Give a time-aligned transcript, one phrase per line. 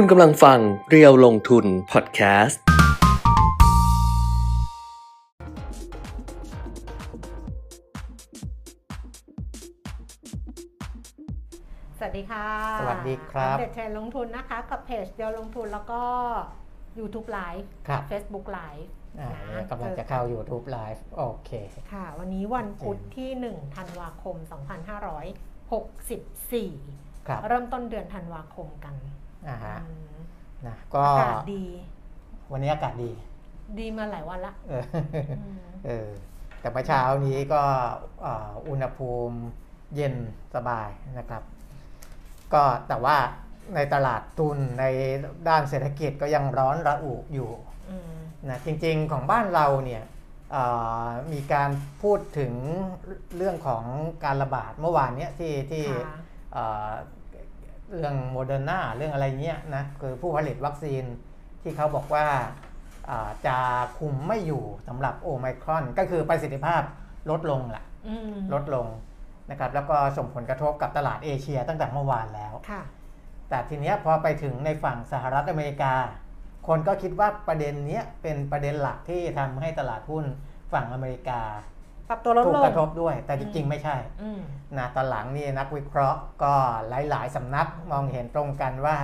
[0.00, 2.62] คุณกำลังฟังเรียวลงทุนพอดแคสต์
[11.98, 12.46] สวัสดีค่ะ
[12.80, 16.02] สวัสดีครับ อัปเดตเทรนด์ลงทุนนะคะ กับเพจเดียวลงทุนแล้วก็
[16.98, 18.86] YouTube Live ครับ Facebook Live
[19.20, 21.50] อ่านะเนี่ยกำลังจะเข้า YouTube Live โอเค
[21.92, 28.96] ค่ะ วันนี้วันพุธที่ 1 ธันวาคม 2564 ครับ เริ่มต้นเดือนธันวาคมกัน
[29.48, 30.16] อ่าฮะอืม
[30.66, 31.64] นะก็อากาศดี
[32.52, 33.10] วันนี้อากาศดี
[33.78, 34.84] ดีมาหลายวันละเออ
[35.44, 36.08] อืมเออ
[36.60, 37.62] แต่เมื่อเช้านี้ก็
[38.24, 39.36] อ่าอุณหภูมิ
[39.94, 40.14] เย็น
[40.54, 41.42] สบายนะครับ
[42.52, 43.16] ก็แต่ว่า
[43.74, 44.84] ในตลาดทุนใน
[45.48, 47.50] ด้านเศรษฐกิจก็ยังร้อนระอุอยู่
[47.90, 48.10] อืม
[48.48, 50.02] นะจริงๆของบ้านเราเนี่ย
[50.54, 51.70] อ่ามีการ
[52.02, 52.52] พูดถึง
[53.36, 53.84] เรื่องของ
[54.24, 55.84] การระบาดเมื่อวานเนี้ยที่ที่
[56.54, 56.68] ค่ะ
[57.88, 61.04] เอ่อเรื่องโมเดอร์นาเรื่องอะไรเงี้ยนะคือผู้ผลิตวัคซีน
[61.62, 62.26] ที่เขาบอกว่า
[63.10, 63.56] อ่าจะ
[63.98, 66.82] คุมไม่อยู่สำหรับโอไมครอน ก็คือประสิทธิภาพ
[67.30, 68.86] ลดลงแหละอืมลดลง
[69.50, 72.82] นะครับแล้วก็ส่งผลกระทบกับตลาดเอเชียตั้งแต่เมื่อวานแล้วค่ะ
[73.48, 75.94] แต่ทีเนี้ยพอไปถึงในฝั่งสหรัฐอเมริกา
[76.66, 80.24] คนก็คิดว่าประเด็นเนี้ยเป็นประเด็นหลักที่ทำให้ตลาดหุ้น
[80.72, 81.40] ฝั่งอเมริกา
[82.08, 84.40] ปรับตัวลดถูกลกงระทบด้วย แต่จริงๆไม่ใช่อืม
[84.78, 86.54] นะตอนหลังนี่นักวิเคราะห์ก็
[86.88, 88.96] หลาย ๆสำนักมองเห็นตรงกันว่า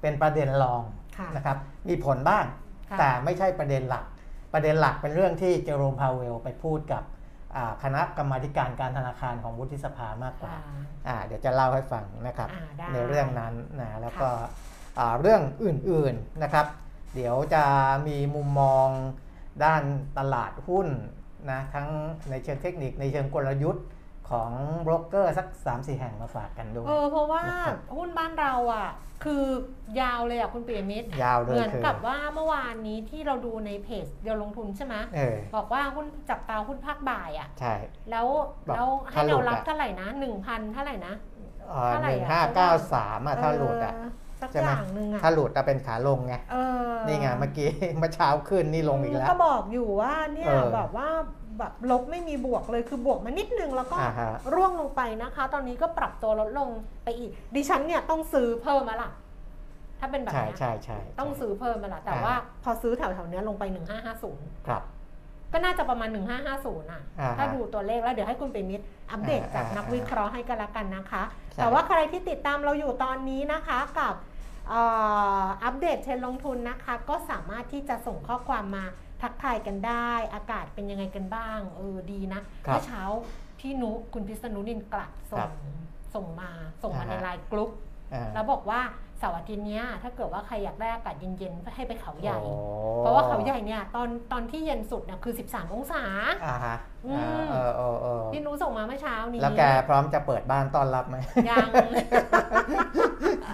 [0.00, 0.82] เป็นประเด็นรอง
[1.16, 1.56] ค่ะนะครับ
[1.88, 2.44] มีผลบ้าง
[2.90, 4.04] ค่ะแต่ไม่ใช่ประเด็นหลัก
[4.52, 7.02] ประเด็นหลักเป็นเรื่องที่เจอโรมพาวเวลไปพูดกับ
[7.56, 10.62] อ่าคณะกรรมาธิการการธนาคารของวุฒิสภามากกว่าอ่า
[11.08, 14.28] อ่าเดี๋ยวจะเล่าให้ฟังนะครับอ่าได้ในเรื่องนั้นนะแล้วก็
[14.98, 16.66] อ่าเรื่องอื่นๆนะครับ
[17.14, 17.64] เดี๋ยวจะ
[18.08, 18.88] มีมุมมอง
[19.64, 19.82] ด้าน
[20.18, 20.88] ตลาดหุ้น
[21.50, 21.86] นะทั้ง
[22.30, 23.84] ในเชิงเทคนิคในเชิงกลยุทธ์
[24.30, 24.50] ของ
[24.82, 28.88] โบรกเกอร์สัก 3-4 แห่งมาฝากกันด้วยเออเพราะว่านะครับหุ้นบ้านเราอะ
[29.24, 29.44] คือ
[30.00, 37.74] ยาวเลยอะคุณปิยมิตรยาวเลยเหมือนคือกับว่าเมื่อวานนี้ที่เราดูในเพจเดียวลงทุนใช่ไหมเออบอกว่าหุ้นจับตาหุ้นภาคบ่ายอะใช่
[38.10, 38.26] แล้ว
[38.68, 41.14] บอกแล้วให้ถ้าหลุแนวดรับอะเท่าไหร่นะหนึ่งพันเท่าไหร่นะ
[41.68, 46.56] เอ่อเท่าไหร่หนึ่งอะห้าเก้าสามอะถ้าหลุดอะเสักใช่อไหมย่างหนึ่งอะถ้าหลุดจะเป็นขาลงไงเอ
[46.88, 51.08] อนี่ไงเมื่อกี้เมื่อเช้าขึ้นนี่ลงอีกแล้วก็บอกอยู่ว่าเนี่ยเออแบบว่า
[51.58, 56.68] แบบลบไม่มีบวกเลยคือบวกมานิดนึงแล้วก็อ่าฮะร่วงลงไปนะคะ ตอนนี้ก็ปรับตัวลดลง
[57.04, 59.10] ไปอีก ดิฉันเนี่ยต้องซื้อเพิ่มมาล่ะ
[60.00, 62.34] ถ้าเป็นแบบใช่เนี้ยใช่ใช่ต้องซื้อเพิ่มมาละแต่อ่าว่า
[62.64, 63.64] พอซื้อแถวๆเนี้ยลงไป
[64.16, 64.82] 1550ครับ
[65.52, 71.22] ก็น่าจะประมาณ 1550อะอ่าฮะถ้าดูตัวเลขแล้วเดี๋ยวให้คุณเป็นมิตรอัปเดตอ่าจากอ่านักวิเคราะห์ให้กันละกันนะคะ
[71.52, 74.82] ใช่แต่ว่าใครที่ติดตามเราอยู่ตอนนี้นะคะกับเอ่
[75.42, 78.84] ออัปเดตเทรนด์ลงทุนนะคะ ก็สามารถที่จะส่งข้อความมา
[79.22, 83.02] ทักทายกันได้ อากาศเป็นยังไงกันบ้าง เออดีนะครับเมื่อเช้า
[83.58, 85.50] พี่นุคุณพิษณุนินกลัดส่ครังบ
[86.14, 86.50] ส่งมา
[86.82, 87.70] ส่งมาอ่าในฮะไลน์กรุ๊ป
[88.14, 88.80] อ่าแล้วบอกว่า
[89.18, 92.54] เสาร์อาทิตย์เนี้ยถ้าเกิดว่าใครอยากได้อากาศเย็นๆให้ไปเขาใหญ่โอ้
[92.98, 96.02] เพราะว่าเขาใหญ่เนี่ยตอนตอนที่เย็นสุดเนี่ยคือ 13 องศา
[96.44, 101.16] อ่าฮะอืมอ่าเออเออเออพี่นุส่งมาเมื่อเช้านี้ แล้วแกพร้อมจะเปิดบ้านต้อนรับไหม
[101.50, 101.68] ยัง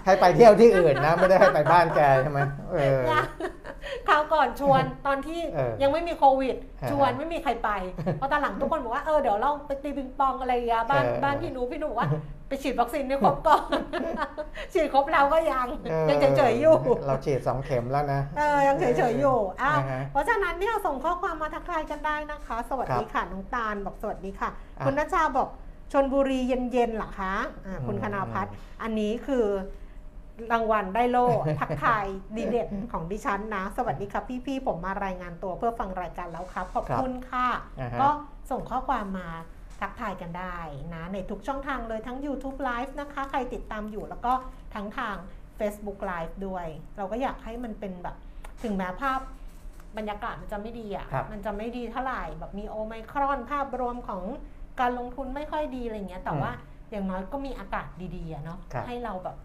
[0.05, 2.41] ให้ไปเที่ยวที่อื่นนะ ไม่ได้ให้ไปบ้านแกใช่ไหม
[2.73, 3.27] เออยัง
[4.09, 7.71] คราวก่อนชวนตอนที่เออยังไม่มีโควิดฮะชวนไม่มีใครไป
[8.19, 12.09] เพราะตอนหลังทุกคนบอกว่าเออเดี๋ยวเราไปตีปิงปองอะไรอย่างเงี้ยบ้านเออบ้านพี่หนูพี่หนูบอกว่า
[12.49, 13.79] ไปฉีดวัคซีนให้ครบก่อน
[14.73, 16.77] ฉีดครบแล้วก็ยังออยังเฉยๆอยู่
[17.07, 25.49] เราฉีดสองเข็มแล้วนะเออยังเฉยๆอยู่อ้าวนะฮะเพราะฉะนั้นเนี่ยส่งข้อความมาทักทายกันได้นะคะ สวัสดีค่ะน้องตาลบอกสวัสดีค่ะอะ คุณนัชชาบอก
[25.93, 27.35] ชนบุรีเย็นๆเหรอคะ
[27.67, 29.47] อ่าคุณอืมคณาพัฒน์อันนี้คือ
[30.53, 31.29] รางวัลได้โล่
[31.61, 32.05] ทักทาย
[32.37, 37.49] ดีเด็ดของดิฉันนะ สวัสดีครับพี่ๆผมมารายงานตัวเพื่อฟังรายการแล้วครับ ขอบคุณค่ะ
[37.81, 38.09] อ่าฮะก็
[38.51, 39.29] ส่งข้อความมา
[39.81, 40.57] ทักทายกันได้
[40.95, 44.33] นะ ในทุกช่องทางเลยทั้ง YouTube Live นะคะ ใครติดตามอยู่แล้วก็
[44.75, 45.17] ทั้งทาง
[45.59, 48.17] Facebook Live ด้วย เราก็อยากให้มันเป็นแบบ
[48.63, 49.21] ถึงแม้ภาพ
[49.99, 54.23] บรรยากาศมันจะไม่ดีอะครับมันจะไม่ดีเท่าไหร่แบบมีโอไมครอนภาพรวมของ
[54.81, 56.53] การลงทุนไม่ค่อยดีอะไรเงี้ย แต่อืมว่า
[56.91, 59.37] อย่างน้อยก็มีอากาศดีๆอะเนาะครับให้เราแบบ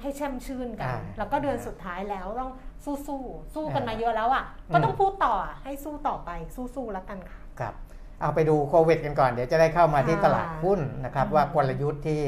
[0.00, 2.50] ให้แช่มชื่นกันอ่าแล้วก็เดือนสุดท้ายแล้วต้อง
[2.84, 3.22] สู้สู้
[3.54, 6.30] สู้กันอ่ามมาเยอะแล้วอะอืมก็ต้องพูดต่ออะให้สู้ต่อไป
[6.74, 7.74] สู้ๆแล้วกันค่ะครับ
[8.20, 12.20] เอาไปดูโควิดกันก่อนเดี๋ยวจะได้เข้ามาที่ค่ะตลาดหุ้นนะครับอืมว่ากลยุทธ์ที่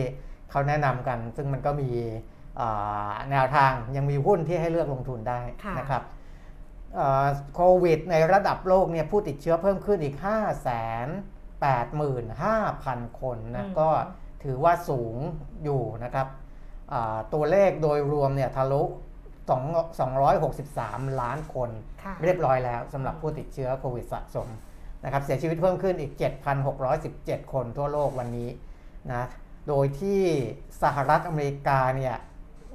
[0.50, 1.90] เขาแนะนำกัน ซึ่งมันก็มี
[2.56, 2.68] เอ่
[3.08, 6.17] อแนวทางยังมีหุ้นที่ให้เลือกลงทุนได้ค่ะนะครับเอ่อ
[7.54, 10.34] โควิดในระดับโลกเนี่ยผู้ติดเชื้อเพิ่มขึ้นอีก 5 8 5
[12.00, 12.02] 0
[12.42, 13.88] 0 0 คนนะก็
[14.44, 15.16] ถือว่าสูง
[15.64, 16.26] อยู่นะครับ
[16.92, 18.82] อ่าตัวเลขโดยรวมเนี่ยทะลุ
[19.48, 19.58] 2
[20.38, 21.70] 263 ล้านคน
[22.02, 24.48] ค่ะเรียบร้อยแล้วสำหรับผู้ติดเชื้อโควิดสะสม
[25.04, 26.12] นะครับเสียชีวิตเพิ่มขึ้นอีก
[26.82, 28.50] 7,617 คนทั่วโลกวันนี้
[29.08, 29.26] นะ
[29.68, 30.22] โดยที่
[30.82, 32.27] สหรัฐอเมริกาเนี่ยเ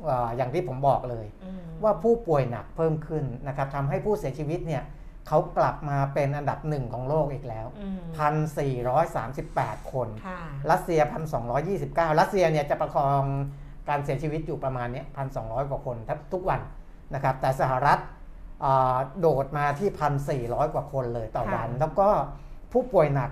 [0.09, 4.83] อ่ออย่างที่ผมบอกเลยอืมว่าผู้ป่วยหนักเพิ่มขึ้นนะครับทำให้ผู้เสียชีวิตเนี่ย
[5.27, 7.99] เขากลับมาเป็นอันดับหนึ่งของโลกอีกแล้วอืม
[8.79, 10.39] 1,438 คนค่ะ
[10.71, 10.99] รัสเซีย
[11.59, 13.23] 1,229 รัสเซียเนี่ยจะประคอง
[13.89, 15.05] การเสียชีวิตอยู่ประมาณเนี้ย
[15.37, 15.97] 1,200 กว่าคน
[16.33, 16.61] ทุกวัน
[17.13, 17.99] นะครับ แต่สหรัฐ
[18.61, 22.09] เอ่อโดดมาที่ 1,400 กว่าคนเลยต่อวันค่ะแล้วก็
[22.71, 23.31] ผู้ป่วยหนัก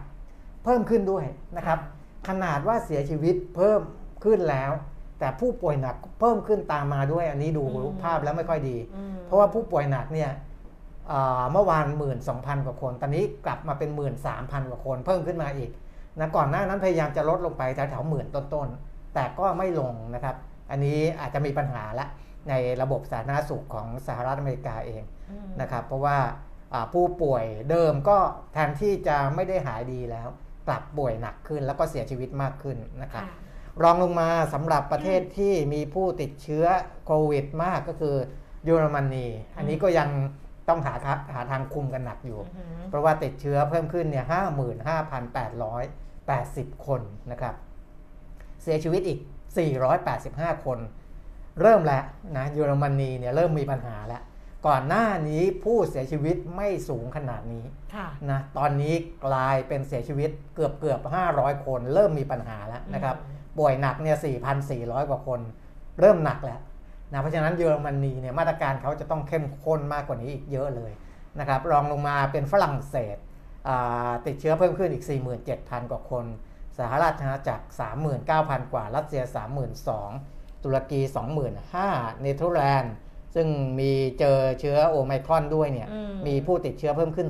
[0.63, 1.25] เพิ่มขึ้นด้วย
[1.57, 1.79] นะครับ
[2.27, 3.81] ขนาดว่าเสียชีวิตเพิ่ม
[4.23, 4.71] ขึ้นแล้ว
[5.21, 10.31] แต่ผู้ป่วยหนักเพิ่มขึ้นตามมาด้วยอันนี้ดูอืมภาพแล้วไม่ค่อยดีอืมเพราะว่าผู้ป่วยหนักเนี่ย
[11.07, 11.85] เอ่อเมื่อวาน
[12.25, 13.89] 12,000กว่าคน ตอนนี้กลับมาเป็น
[14.29, 15.71] 13,000กว่าคน เพิ่มขึ้นมาอีก
[16.19, 20.35] นะก่อนหน้านั้นพยายามจะลดลงไปแถวๆหมื่นต้นๆ แต่ก็ไม่ลงนะครับ
[20.71, 22.05] อันนี้อาจจะมีปัญหาละ
[22.49, 26.17] ในระบบสาธารณสุขของสหรัฐอเมริกาเองอืมนะครับ เพราะว่า
[26.73, 28.17] อ่าผู้ป่วยเดิมก็
[28.53, 30.27] แทนที่จะไม่ได้หายดีแล้ว
[30.67, 33.50] กลับป่วยหนักขึ้นแล้วก็เสียชีวิตมากขึ้นนะครับค่ะ
[33.83, 36.65] รองลงมาสำหรับประเทศที่มีผู้ติดเชื้อ
[37.05, 38.15] โควิดมากก็คือ
[38.65, 39.27] เยอรมนี
[39.57, 40.09] อันนี้ก็ยัง
[40.69, 45.83] ต้องหาทาหาทางคุมกันหนักอยู่อืมเพราะว่าติดเชื้อเพิ่มขึ้นเนี่ยห้าหมื่นห้าพันแปดร้อย
[46.27, 47.01] แปดสิบคน
[47.31, 47.55] นะครับ
[48.63, 49.19] เสียชีวิตอีก
[49.91, 50.79] 485 คน
[51.61, 52.03] เริ่มแล้ว
[52.37, 54.21] นะเยอรมนีเนี่ยเริ่มมีปัญหาแล้ว
[54.67, 57.65] ก่อนหน้านี้ผู้เสียชีวิตไม่สูงขนาดนี้
[57.95, 58.93] ค่ะนะตอนนี้
[59.25, 60.99] กลายเป็นเสียชีวิตเกือบเกือบ
[61.33, 64.17] 500 คน เริ่มมีปัญหาแล้วนะครับอืม ป่วยหนักเนี่ย
[64.63, 65.39] 4,400 กว่าคน
[65.99, 66.59] เริ่มหนักแล้ว
[67.11, 70.91] นะเพราะฉะนั้นเยอรมนีเนี่ยมาตรการเขาจะต้องเข้มข้นมากกว่านี้อีกเยอะเลย
[71.39, 73.17] นะครับรองลงมาเป็นฝรั่งเศส
[73.67, 75.05] อ่าติดเชื้อเพิ่มขึ้นอีก
[75.47, 76.25] 47,000 กว่าคน
[76.77, 77.65] สหราชอาณาจักร
[78.17, 79.23] 39,000 กว่า รัสเซีย
[79.93, 80.99] 32,000 ตุรกี
[81.41, 82.93] 25,000 เนเธอร์แลนด์
[83.35, 83.47] ซึ่ง
[83.79, 87.27] มีเจอเชื้อโอไมครอนด้วยเนี่ยอืมมีผู้ติดเชื้อเพิ่มขึ้น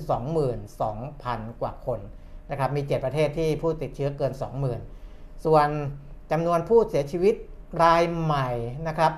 [0.80, 2.00] 22,000 กว่าคน
[2.52, 4.34] นะครับมี 7 ประเทศที่ผู้ติดเชื้อเกิน
[4.90, 5.68] 20,000 ส่วน
[6.31, 7.36] จำนวนผู้เสียชีวิต
[7.83, 8.50] รายใหม่
[8.88, 9.13] นะครับ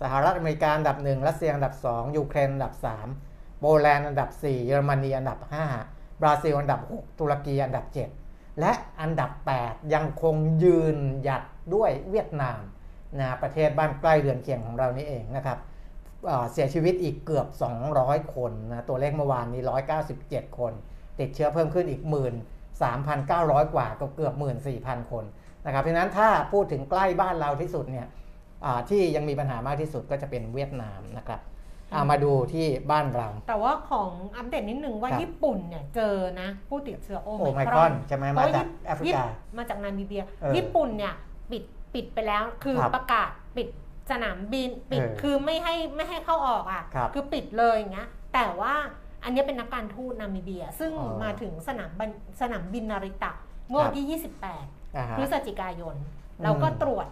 [0.00, 2.74] สหรัฐอเมริกาอันดับ 1 รัสเซียอันดับ 2 ยูเครนอันดับ
[3.18, 5.38] 3 โปแลนด์อันดับ 4 เยอรมนีอันดับ
[5.80, 7.84] 5 บราซิลอันดับ 6 ตุรกีอันดับ
[8.22, 9.30] 7 และอันดับ
[9.62, 11.42] 8 ยังคงยืนหยัด
[11.74, 12.60] ด้วยเวียดนาม
[13.18, 15.58] นะประเทศบ้านใกล้เรือนเคียงของเรานี่เองนะครับ
[16.26, 17.46] เอ่อเสียชีวิตอีกเกือบ
[17.90, 19.62] 200 คนนะตัวเลขเมื่อวานนี้
[20.10, 20.72] 197 คน
[21.20, 22.02] ติดเชื้อเพิ่มขึ้นอีก
[22.88, 24.34] 13,900 กว่าก็เกือบ
[24.72, 25.24] 14,000 คน
[25.66, 28.06] นะครับเพราะฉะนั้นถ้าพูดถึงใกล้บ้านเราที่สุดเนี่ย
[28.64, 31.40] อ่าที่ยังมีปัญหามากที่สุดก็จะเป็นเวียดนามนะครับ
[31.92, 39.22] อ่ามาดูที่บ้านเรา แต่ว่าของอัปเดตนิดนึงว่าครับญี่ปุ่นเนี่ยเจอนะผู้ติดเชื้อโอโอไมไมคครรออนนใช่ไหมเพมาราะจากแอฟริกา
[39.58, 41.14] มาจากนามิเบียเออญี่ปุ่นเนี่ย
[41.50, 41.62] ปิด
[41.94, 43.68] ปิดไปแล้วคือครับประกาศปิด
[44.10, 48.74] สนามบินปิดเออคือไม่ให้ไม่ให้เข้าออกอะครับอปิดเลยอย่างเงี้ยแต่ว่า
[49.24, 52.10] อันเนี้ยเป็นนักการทูตนามิเบีย ซึ่งอ๋อมาถึงสนามบิน
[52.40, 53.32] สนามบินนาริตะ
[53.70, 54.75] เมื่อครัวับนที่อ่าฮะ28
[55.18, 55.96] พฤศจิกายน
[56.42, 57.06] แล้วก็อืมตรวจ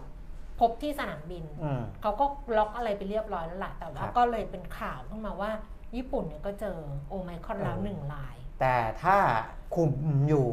[0.59, 2.25] พบที่สนามบินอืมเขาก็
[2.57, 5.51] ล็อกอะไรไปเรียบร้อยแล้วล่ะ แต่ว่าครับก็เลยเป็นข่าวขึ้นมาว่า
[5.95, 6.77] ญี่ปุ่นเนี่ยก็เจอ
[7.09, 9.17] โอไมครอนแล้วเออหนึ่งราย แต่ถ้า
[9.75, 9.91] คุม
[10.29, 10.47] อยู่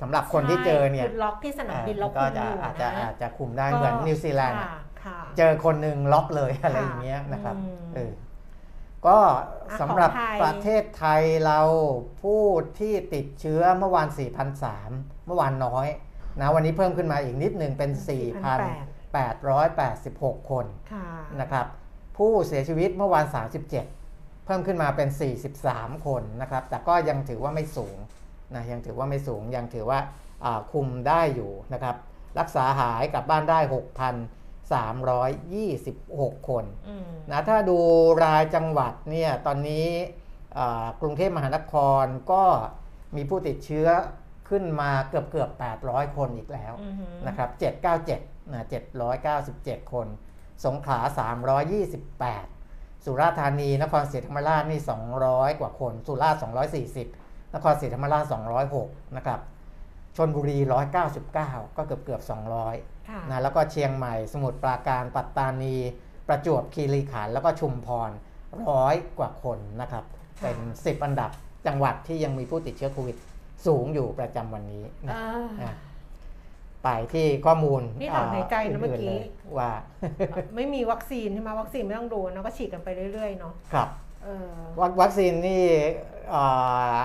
[0.00, 4.74] สำหรับคนที่เจอเนี่ยใช่คือล็อกที่สนามบินอ่าแล้วก็คุมจะอยู่อาจจะนะอาจจะคุมได้เหมือนนิวซีแลนด์ค่ะ
[5.04, 8.12] ค่ะเจอคนหนึ่งล็อกเลยอะไรอย่างเงี้ยนะครับอืมเออ
[9.06, 9.18] ก็
[9.80, 11.60] สำหรับของไทยประเทศไทยเรา
[12.22, 12.42] ผู้
[12.78, 14.08] ที่ติดเชื้อเมื่อวาน
[14.66, 15.86] 4,003 เมื่อวานน้อย
[16.38, 17.90] นะวันนี้เพิ่มขึ้นมาอีกนิดหนึ่งเป็น
[20.00, 21.06] 4,886 คนค่ะ
[21.40, 21.66] นะครับ
[22.16, 23.24] ผู้เสียชีวิตเมื่อวาน
[23.66, 23.70] 37
[24.44, 25.08] เพิ่มขึ้นมาเป็น
[25.56, 27.96] 43 คนนะครับ แต่ก็ยังถือว่าไม่สูง
[28.54, 29.98] นะยังถือว่าไม่สูงยังถือว่า
[30.44, 31.96] อ่าคุมได้อยู่นะครับ
[32.38, 33.58] รักษาหายกลับบ้านได้
[35.50, 37.78] 6,326 คนอืมนะถ้าดู
[38.24, 39.86] รายจังหวัดเนี่ยตอนนี้
[40.58, 42.44] อ่ากรุงเทพมหานครก็
[43.16, 43.88] มีผู้ติดเชื้อ
[44.50, 45.50] ขึ้นมาเกือบเกือบ
[45.82, 47.50] 800 คนอีกแล้วอือหือนะครับ
[48.00, 48.66] 797นะ
[49.28, 50.06] 797 คน
[50.64, 50.98] สงขลา
[52.22, 54.80] 328 สุราษฎร์ธานีนครศรีธรรมราชนี่
[55.20, 56.40] 200 กว่าคน สุราษฎร์
[56.96, 58.24] 240 นครศรีธรรมราช
[58.70, 59.40] 206 นะครับ
[60.16, 60.58] ชนบุรี
[61.16, 62.22] 199 ก็เกือบเกือบ
[62.64, 65.76] 200ค่ะนะแล้วก็เชียงใหม่สมุทรปราการปัตตานี
[66.28, 68.10] ประจวบคีรีขันธ์แล้วก็ชุมพร
[68.68, 70.04] ร้อยกว่าคนนะครับ
[70.40, 71.30] ค่ะเป็น 10 อันดับ
[71.66, 73.16] จังหวัดที่ยังมีผู้ติดเชื้อโควิด
[73.66, 75.74] สูงอยู่ประจำวันนี้นะอ่าอะ
[76.84, 79.24] ไปที่ข้อมูลนี่ถอนหายใจนะเมื่อกี้ลย
[79.58, 79.70] ว่า
[80.54, 83.88] ไม่มีวัคซีนใช่ไหมวัคซีนไม่ต้องดูเนอะก็ฉีดกันไปเรื่อย ๆ เนาะครับ
[84.24, 84.50] เออ
[84.80, 85.62] วัควัคซีนนี่
[86.30, 86.42] เอ่
[86.94, 86.98] อ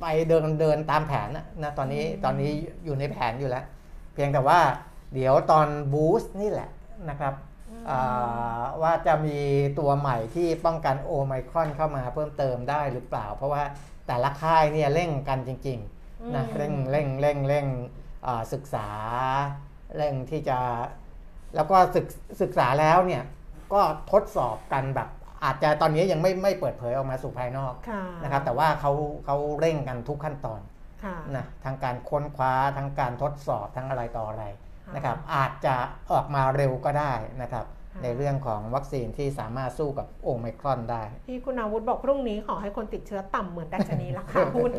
[0.00, 2.50] ไปเดินเดินตามแผนนะนะตอนนี้ตอนนี้
[2.84, 3.64] อยู่ในแผนอยู่แล้ว
[4.14, 4.58] เพียงแต่ว่า
[5.14, 6.70] เดี๋ยวตอนบูสต์นี่แหละ
[7.10, 7.34] นะครับ
[7.90, 9.38] อ่าว่าจะมี
[9.78, 13.62] ตัวใหม่ที่ป้องกันโอไมครอนเข้ามาเพิ่มเติมได้หรือเปล่า เพราะว่า
[14.06, 17.66] แต่ละค่ายเนี่ยเร่งกันจริงๆนะอืมเร่งเร่งเร่งเร่ง
[18.26, 18.88] อ่าศึกษา
[19.96, 20.58] เร่งที่จะ
[21.56, 22.06] แล้วก็ศึก
[22.40, 23.22] ศึกษาแล้วเนี่ย
[23.72, 23.80] ก็
[24.12, 25.08] ทดสอบกันแบบ
[25.44, 28.92] อาจจะตอนนี้ยังไม่ไม่เปิดเผยออกมาสู่ภายนอกค่ะนะครับ แต่ว่าเขา
[29.24, 30.60] เขาเร่งกันทุกขั้นตอน
[31.04, 34.44] ค่ะนะทั้งการค้นคว้าทั้งการทดสอบทั้งอะไรต่ออะไร
[34.86, 35.74] ค่ะนะครับ อาจจะ
[36.12, 44.72] ออกมาเร็วก็ได้นะครับค่ะ ในเรื่องของวัคซีนที่สามารถสู้กับโอไมครอนได้ ที่คุณอาวุธบอกพรุ่งนี้ขอให้คนติดเชื้อต่ำเหมือนดัชนีราคาหุ้น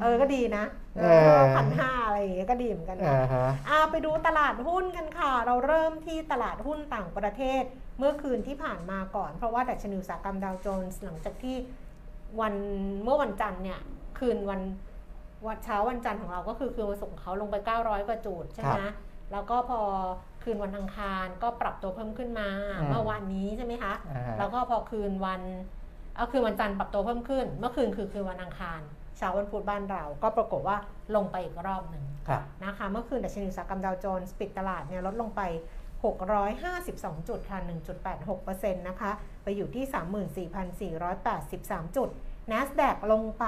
[0.00, 0.64] เออก็ดีนะ
[0.98, 1.04] เอ
[1.36, 7.62] อพันห้าอะไรอย่างเงี้ยก็ดีเหมือนกันนะอ่าฮะอ่าไปดูตลาดหุ้นกันค่ะ เราเริ่มที่ตลาดหุ้นต่างประเทศ
[7.98, 11.56] เมื่อคืนที่ผ่านมาก่อน เพราะว่าดัชนีอุตสาหกรรมดาวโจนส์หลังจากที่
[12.40, 12.54] วัน
[13.02, 13.80] เมื่อวันจันทร์เนี่ย
[14.18, 14.60] คืนวัน
[15.46, 18.80] วันเช้าวันจันทร์ของเราก็คือคืนวันศุกร์ของเขาลงไป 900 กว่าจุดใช่ไหม
[19.32, 19.80] แล้วก็พอ
[20.46, 22.48] คืนวันอังคารก็ปรับตัวเพิ่มขึ้นมา
[22.80, 25.40] อืมเมื่อวานนี้ใช่ไหมคะอ่าฮะแล้วก็พอคืนวัน
[26.16, 28.80] เอาคืนวันจันทร์ปรับตัวเพิ่มขึ้น เมื่อคืนคือคืนวันอังคาร
[29.16, 30.76] เช้าวันพุธบ้านเรา ก็ปรากฏว่า
[31.16, 35.42] ลงไปอีกรอบหนึ่งครับนะคะ เมื่อคืนดัชนีอุตสาหกรรมดาวโจนส์ปิดตลาดเนี่ยลดลงไป
[36.14, 37.58] 652 จุดค่ะ
[38.18, 39.10] 1.86%นะคะ
[39.42, 39.84] ไปอยู่ที่
[41.00, 42.08] 34,483 จุด
[42.52, 43.44] NASDAQ ลงไป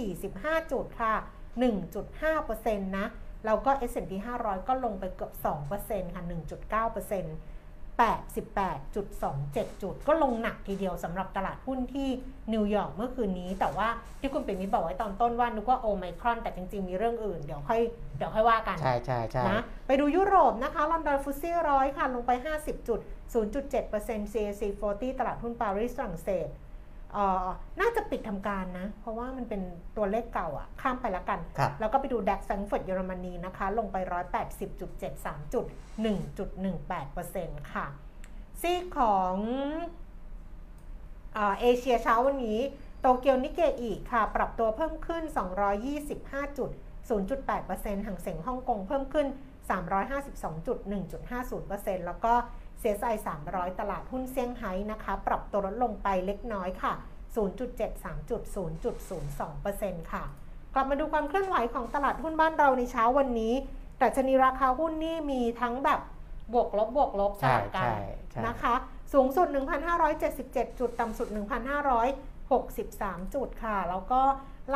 [0.00, 1.14] 245 จุดค่ะ
[1.66, 3.06] 1.5%นะ
[3.44, 5.32] แล้วก็ S&P 500 ก็ลงไปเกือบ
[5.74, 6.32] 2%ค่ะ 1.9%
[7.98, 12.08] 88.27 จุด ก็ลงหนักทีเดียวสำหรับตลาดหุ้นที่
[12.52, 13.88] นิวยอร์กเมื่อคืนนี้ แต่ว่า
[14.20, 17.80] ที่คุณปิ่นมิตรบอกไว้ตอนต้นว่านึกว่าโอไมครอนแต่จริงๆ มีเรื่องอื่น เดี๋ยวค่อย
[18.16, 22.30] เดี๋ยวค่อยว่ากัน ใช่ใช่ใช่นะไปดูยุโรปนะคะลอนดอน FTSE ร้อยค่ะ ลงไป
[22.60, 23.00] 50จุด
[23.32, 26.56] 0.7% CAC 40 ตลาดหุ้นปารีสฝรั่งเศสเอ่อ
[27.80, 29.62] น่าจะปิดทำการนะ เพราะว่ามันเป็น
[29.96, 33.96] ตัวเลขเก่าอะข้ามไปแล้วกันครับแล้วก็ไปดู DAX แฟรงก์เฟิร์ตเยอรมนีนะคะ ลงไป
[34.54, 35.66] 180.73จุด
[36.88, 37.86] 1.18%ค่ะ
[38.60, 39.34] ซีกของ
[41.34, 42.60] เอ่อเอเชียเช้าวันนี้
[43.00, 45.22] โตเกียวนิกเกอิค่ะ ปรับตัวเพิ่มขึ้น
[45.90, 46.70] 225จุด
[47.38, 49.26] 0.8%ห่างเสียงฮ่องกงเพิ่มขึ้น
[49.96, 50.78] 352จุด
[51.42, 52.34] 1.50%แล้วก็
[52.80, 53.14] CSI
[53.48, 56.92] 300 ตลาดหุ้นเซี่ยงไฮ้นะคะ ปรับตัวลดลงไปเล็กน้อยค่ะ
[57.56, 58.42] 0.73จุด
[59.46, 60.24] 0.02%ค่ะ
[60.74, 63.54] กลับมาดูความเคลื่อนไหวของตลาดหุ้นบ้านเราในเช้าวันนี้
[63.98, 66.00] แต่ชนีราคาหุ้นนี่มีทั้งแบบ
[66.52, 67.96] บวกลบบวกลบสใช่ลับกันใช่
[68.30, 68.74] ใช่นะคะ
[69.12, 69.46] สูงสุด
[70.12, 71.28] 1,577 จุด ต่ำสุด
[72.10, 74.20] 1,563 จุดค่ะ แล้วก็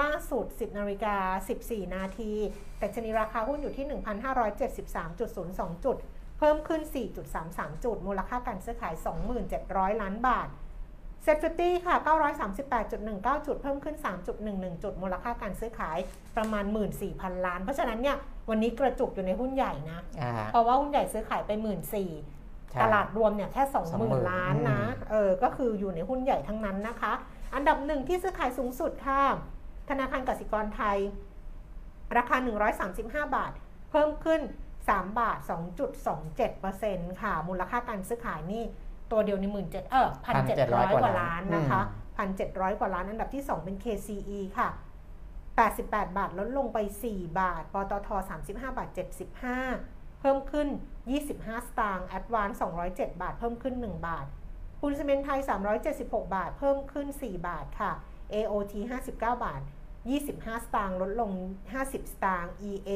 [0.00, 1.16] ล่าสุด 10นาฬิกา
[1.56, 2.32] 14 นาที
[2.78, 3.86] ดัชนีราคาหุ้นอยู่ที่
[4.64, 6.80] 1,573.02 จุดเพิ่มขึ้น
[7.32, 8.94] 4.33 จุด มูลค่าการซื้อขาย
[9.48, 10.48] 2,700 ล้านบาท
[11.22, 11.96] SET50ค่ะ
[12.70, 13.96] 938.19 จุด เพิ่มขึ้น
[14.44, 15.98] 3.11 จุด มูลค่าการซื้อขาย
[16.36, 16.64] ประมาณ
[17.04, 18.16] 14,000 ล้าน เพราะฉะนั้นเนี่ย
[18.50, 24.80] วันนี้กระจุกอยู่ในหุ้นใหญ่นะอ่าเพราะว่าหุ้นใหญ่ซื้อขายไป 1 4 0 0ใช่ตลาดรวมเนี่ยแค่20,000 20,000 ล้านนะ
[25.10, 27.12] เออ ก็คืออยู่ในหุ้นใหญ่ทั้งนั้นนะคะ
[27.54, 29.22] อันดับหนึ่งที่ซื้อขายสูงสุดค่ะ
[29.90, 30.98] ธนาคารกสิกรไทย
[32.16, 32.36] ราคา
[32.86, 33.52] 135 บาท
[33.90, 34.40] เพิ่มขึ้น
[34.90, 35.38] 3 บาท
[36.10, 38.64] 2.27%ค่ะ มูลค่าการซื้อขายนี่
[39.10, 44.68] ตัวเดียวในหมื่นเจ็ดเออพันเจ็ดร้อย1,700กว่าล้านนะคะอืมพันเจ็ดร้อยกว่าล้านอันดับที่ 2 เป็น KCE ค่ะ
[45.42, 48.08] 88 บาทลดลงไป 4 บาท ปตท
[48.42, 48.88] 35 บาท
[49.54, 50.68] 75 เพิ่มขึ้น
[51.16, 52.56] 25 สตางค์ Advance
[52.88, 54.26] 207 บาท เพิ่มขึ้น 1 บาท
[54.80, 55.40] ปูนซีเมนต์ไทย
[55.86, 57.92] 376 บาท เพิ่มขึ้น 4 บาทค่ะ
[58.34, 59.60] AOT 59 บาท
[60.12, 61.30] 25 สตางค์ลดลง
[61.72, 62.90] 50 สตางค์ EA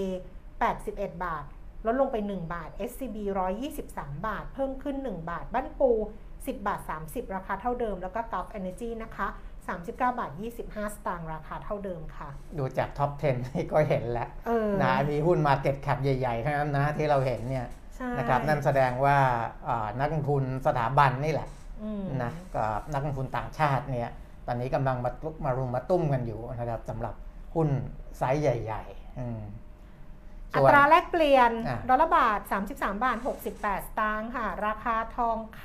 [0.57, 1.45] 81 บาท
[1.87, 3.16] ลดลงไป 1 บาท SCB
[3.73, 5.90] 123 บาท เพิ่มขึ้น 1 บาท บ้านปู
[6.28, 9.28] 10 บาท 30 ราคาเท่าเดิม แล้วก็ Gulf Energy นะคะ
[9.66, 10.30] 39 บาท
[10.62, 12.28] 25 สตางค์ราคาเท่าเดิมค่ะ
[12.59, 17.66] ดูจาก top 10 นี่ก็เห็นแล้วเออนะมีหุ้น market cap ใหญ่ๆทั้งนั้นนะที่เราเห็นเนี่ย
[17.97, 19.16] ใช่นะครับนั่นแสดงว่า
[19.68, 21.49] อ่านักลงทุนสถาบันนี่แหละ
[21.83, 24.12] อืมนะกับนักลงทุนต่างชาติเนี่ย
[24.47, 27.14] ตอนนี้กำลังมาตุมารุมมาตุ้มกันอยู่นะครับสำหรับ
[27.54, 27.68] หุ้น
[28.18, 29.65] ไซส์ใหญ่ ๆ
[30.56, 35.64] อืมอัส่วนตราแลกเปลี่ยนอะดอลลาร์บาท 33 บาท 68 สตางค์ค่ะ ราคาทองค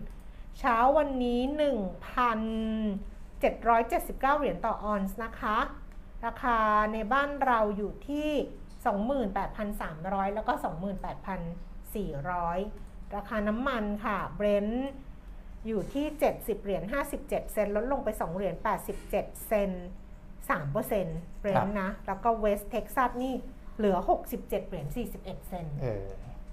[0.00, 5.58] ำเช้าวันนี้ 1,779 เหรียญต่อออนซ์นะคะ
[6.26, 6.58] ราคา
[6.92, 8.30] ในบ้านเราอยู่ที่
[9.34, 10.52] 28,300 แล้วก็
[12.04, 14.88] 28,400 ราคาน้ำมันค่ะ เบรนท์
[15.66, 16.82] อยู่ที่ 70 เหรียญ
[17.18, 19.08] 57 เซนต์ลดลงไป 2 เหรียญ 87
[19.48, 19.86] เซนต์
[20.28, 23.34] 3เปอร์เซ็นต์เบรนท์นะ แล้วก็เวสเท็กซัสนี่
[23.76, 26.04] เหลือ 67 เหรียญ 41 เซนต์เออ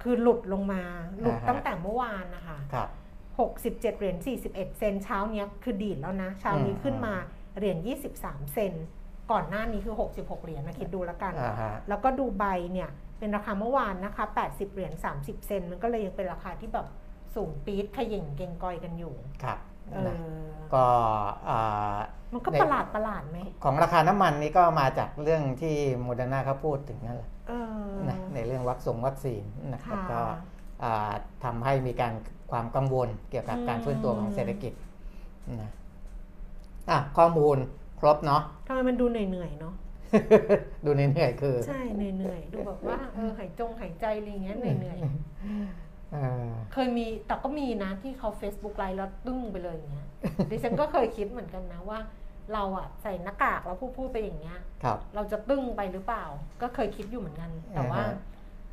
[0.01, 0.81] คือหลุดลงมา
[1.19, 2.89] หลุดอ่าฮะ ตั้งแต่เมื่อวานนะคะ ครับ
[3.47, 7.13] 67 เหรียญ 41 เซนต์เช้าเนี้ยคือดีดแล้วนะ เช้านี้อืม ขึ้นมา
[7.57, 7.77] เหรียญ
[8.15, 8.85] 23 เซนต์
[9.31, 16.87] ก่อนหน้านี้คือ 66 เหรียญนะคิดดูแล้วกัน อ่าฮะ แล้วก็ดูไบเนี่ยเป็นราคาเมื่อวานนะคะ 80 เหรียญ 30 เซนต์มันก็เลยยังเป็นราคาที่แบบ
[17.35, 19.70] สูงปี๊ดเขย่งเกงกอยกันอยู่ ครับเอ
[20.07, 20.21] นะอ
[20.73, 20.85] ก็
[21.50, 21.97] อ่า
[22.33, 30.21] มันก็ในประหลาดประหลาดไหมของราคาน้ำมันนี่ก็มาจากเรื่องที่โมเดอร์นาเขาพูดถึงนั่นแหละเออนะในเรื่องวัคซงวัคซีนนะครับค่ะก็
[30.83, 32.13] อ่าทำให้มีการ
[32.51, 34.73] ความกังวลเกี่ยวกับการฟื้นตัวของเศรษฐกิจ
[35.61, 35.71] นะ
[36.89, 37.57] อะข้อมูล
[38.00, 39.73] ครบเนาะทำไมมันดูเหนื่อยๆเนาะ
[40.85, 44.97] ดูเหนื่อยๆคือ ใช่เหนื่อยๆดูแบบว่าเออหายจงหายใจอะไรอย่างเงี้ยเหนื่อย
[45.41, 45.90] เออๆ
[46.74, 50.08] เคยมีแต่ก็มีนะที่เขา Facebook ไลฟ์แล้วตึ้งไปเลยอย่างเงี้ย
[50.51, 52.00] ดิฉันก็เคยคิดเหมือนกันนะว่า
[52.53, 56.25] เราอะใส่หน้ากากแล้วพูดพูดไปอย่างเงี้ยครับ เราจะตึ้งไปหรือเปล่า
[56.62, 58.18] ก็เคยคิดอยู่เหมือนกัน แต่ว่าอ่าฮะ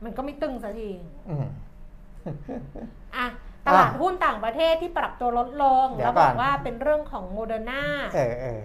[0.04, 0.90] มันก็ไม่ตึ้งสักที
[1.28, 1.46] อืม
[3.16, 3.26] อะ
[3.66, 7.82] ตลาดหุ้นต่างประเทศที่ปรับตัวลดลงเดี๋ยวแล้วบอกก่อนว่าเป็นเรื่องของโมเดอร์นา
[8.14, 8.60] เออเออ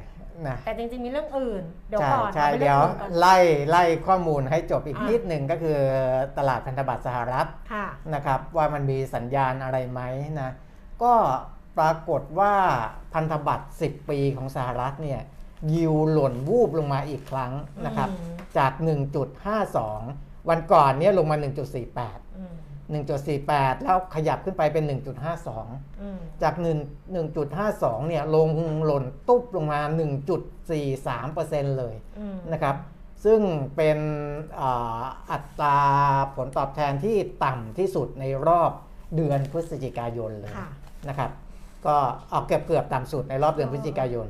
[0.47, 3.37] นะแต่จริงๆมีเรื่องอื่น เดี๋ยวใช่ก่อนใช่อาไปเดี๋ยวรื่องอื่นก่อนไล่
[3.69, 5.77] ไล่ข้อมูลให้จบอีกอะนิดหนึ่งก็คือ
[6.37, 10.01] ตลาดพันธบัตรสหรัฐค่ะนะครับ ว่ามันมีสัญญาณอะไรไหม
[10.41, 10.51] นะ
[11.03, 11.13] ก็
[11.77, 12.53] ปรากฏว่า
[13.13, 15.21] พันธบัตร 10 ปีของสหรัฐเนี่ย
[15.73, 17.51] ยิวหล่นวูบลงมาอีกครั้ง
[17.85, 18.73] นะครับอืมจาก
[19.61, 21.53] 1.52 วันก่อนเนี่ยลงมา 1.48อืม
[22.91, 24.83] 1.48 แล้วขยับขึ้นไปเป็น
[25.43, 26.65] 1.52อืมจาก 1
[27.37, 28.49] 1.52 เนี่ยลง
[28.85, 29.79] หล่นตุ๊บลงมา
[30.59, 32.75] 1.43%เลยอืมนะครับ
[33.25, 33.41] ซึ่ง
[33.75, 33.99] เป็น
[34.59, 35.79] อาอัตรา
[36.35, 38.71] ผลตอบแทนที่ต่ำที่สุดในรอบ
[39.15, 40.69] เดือนพฤศจิกายนเลยค่ะ
[41.09, 41.31] นะครับ
[41.85, 41.95] ก็
[42.29, 44.27] เอาเกือบเกือบต่ำสุดในรอบเดือนพฤศจิกายน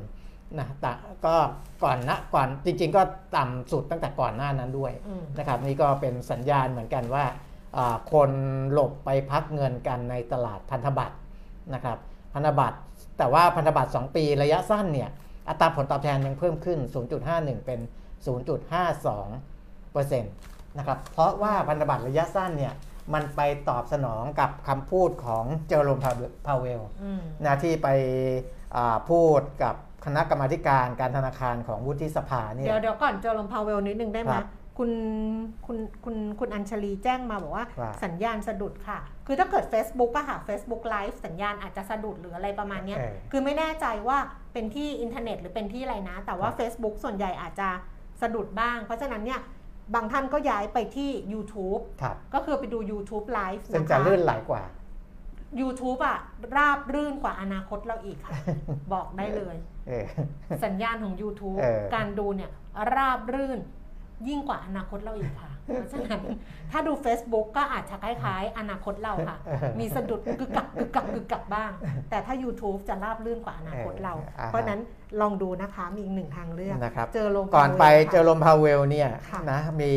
[0.58, 0.92] นะแต่
[1.26, 1.36] ก็
[1.84, 3.02] ก่อนนะก่อนจริง ๆ ก็
[3.36, 7.53] ต่ำสุดตั้งแต่ก่อนหน้านั้นด้วยอืมนะครับ นี่ก็เป็นสัญญาณเหมือนกันว่าอ่า
[8.12, 8.30] คน
[8.72, 11.16] หลบไปพักเงินกันในตลาดพันธบัตร
[11.74, 11.98] นะครับ
[12.34, 12.78] พันธบัตร
[13.18, 15.10] แต่ว่าพันธบัตร 2 ปีระยะสั้นเนี่ย
[15.48, 16.78] อัตราผลตอบแทนยังเพิ่มขึ้น
[17.22, 17.80] 0.51 เป็น
[18.66, 20.32] 0.52เปอร์เซ็นต์
[20.78, 22.74] นะครับเพราะว่าพันธบัตรระยะสั้นเนี่ย
[23.14, 26.00] มันไปตอบสนองกับคำพูดของเจอโรม
[26.46, 27.88] พาเวลอืมนะที่ไป
[28.76, 34.34] อ่าพูดกับคณะกรรมาธิการการธนาคารของวุฒิสภาเนี่ยเดี๋ยวเดี๋ยวก่อนเจอลมพาวเวลนิดนึงได้ไหม
[34.76, 34.90] ครับคุณ
[35.66, 44.18] คุณคุณคุณอัญชลีแจ้งมาบอกว่าว่า สัญญาณสะดุดค่ะ คือถ้าเกิด Facebook อะค่ะ Facebook Live สัญญาณอาจจะสะดุดหรืออะไรประมาณเนี้ย เออ คือไม่แน่ใจว่า
[44.52, 47.68] เป็นที่อินเทอร์เน็ตหรือเป็นที่อะไรนะ แต่ว่าครับ Facebook ส่วนใหญ่อาจจะ
[48.22, 49.40] สะดุดบ้าง เพราะฉะนั้นเนี่ย
[49.94, 54.62] บางท่านก็ย้ายไปที่ YouTube ครับก็คือไปดู YouTube Live ซึ่งนะจะคะ ลื่นไหลกว่า
[55.60, 56.18] YouTube อะ
[56.56, 58.32] ราบรื่นกว่าอนาคตเราอีกค่ะ
[58.92, 59.56] บอกได้เลย
[59.88, 60.06] เออ
[60.64, 62.50] สัญญาณของ YouTube เออ การดูเนี่ย
[62.94, 63.58] ราบรื่น
[64.28, 66.20] ยิ่งกว่าอนาคตเราอีกค่ะ เพราะฉะนั้น
[66.70, 69.38] ถ้าดู Facebook ก็อาจจะคล้ายๆ อนาคตเราค่ะ
[69.80, 71.70] มีสะดุดกึกกักกึกกักกึกกักบ้าง
[72.10, 74.80] แต่ถ้า YouTube จะราบรื่นกว่าอนาคตเราเอออ่าฮะเพราะฉะนั้น
[75.20, 79.92] ลองดูนะคะมีอีกหนึ่งทางเลือกนะครับเจอโรมก่อนไปค่ะเจอโรมพาวเวลเนี่ยค่ะนะมี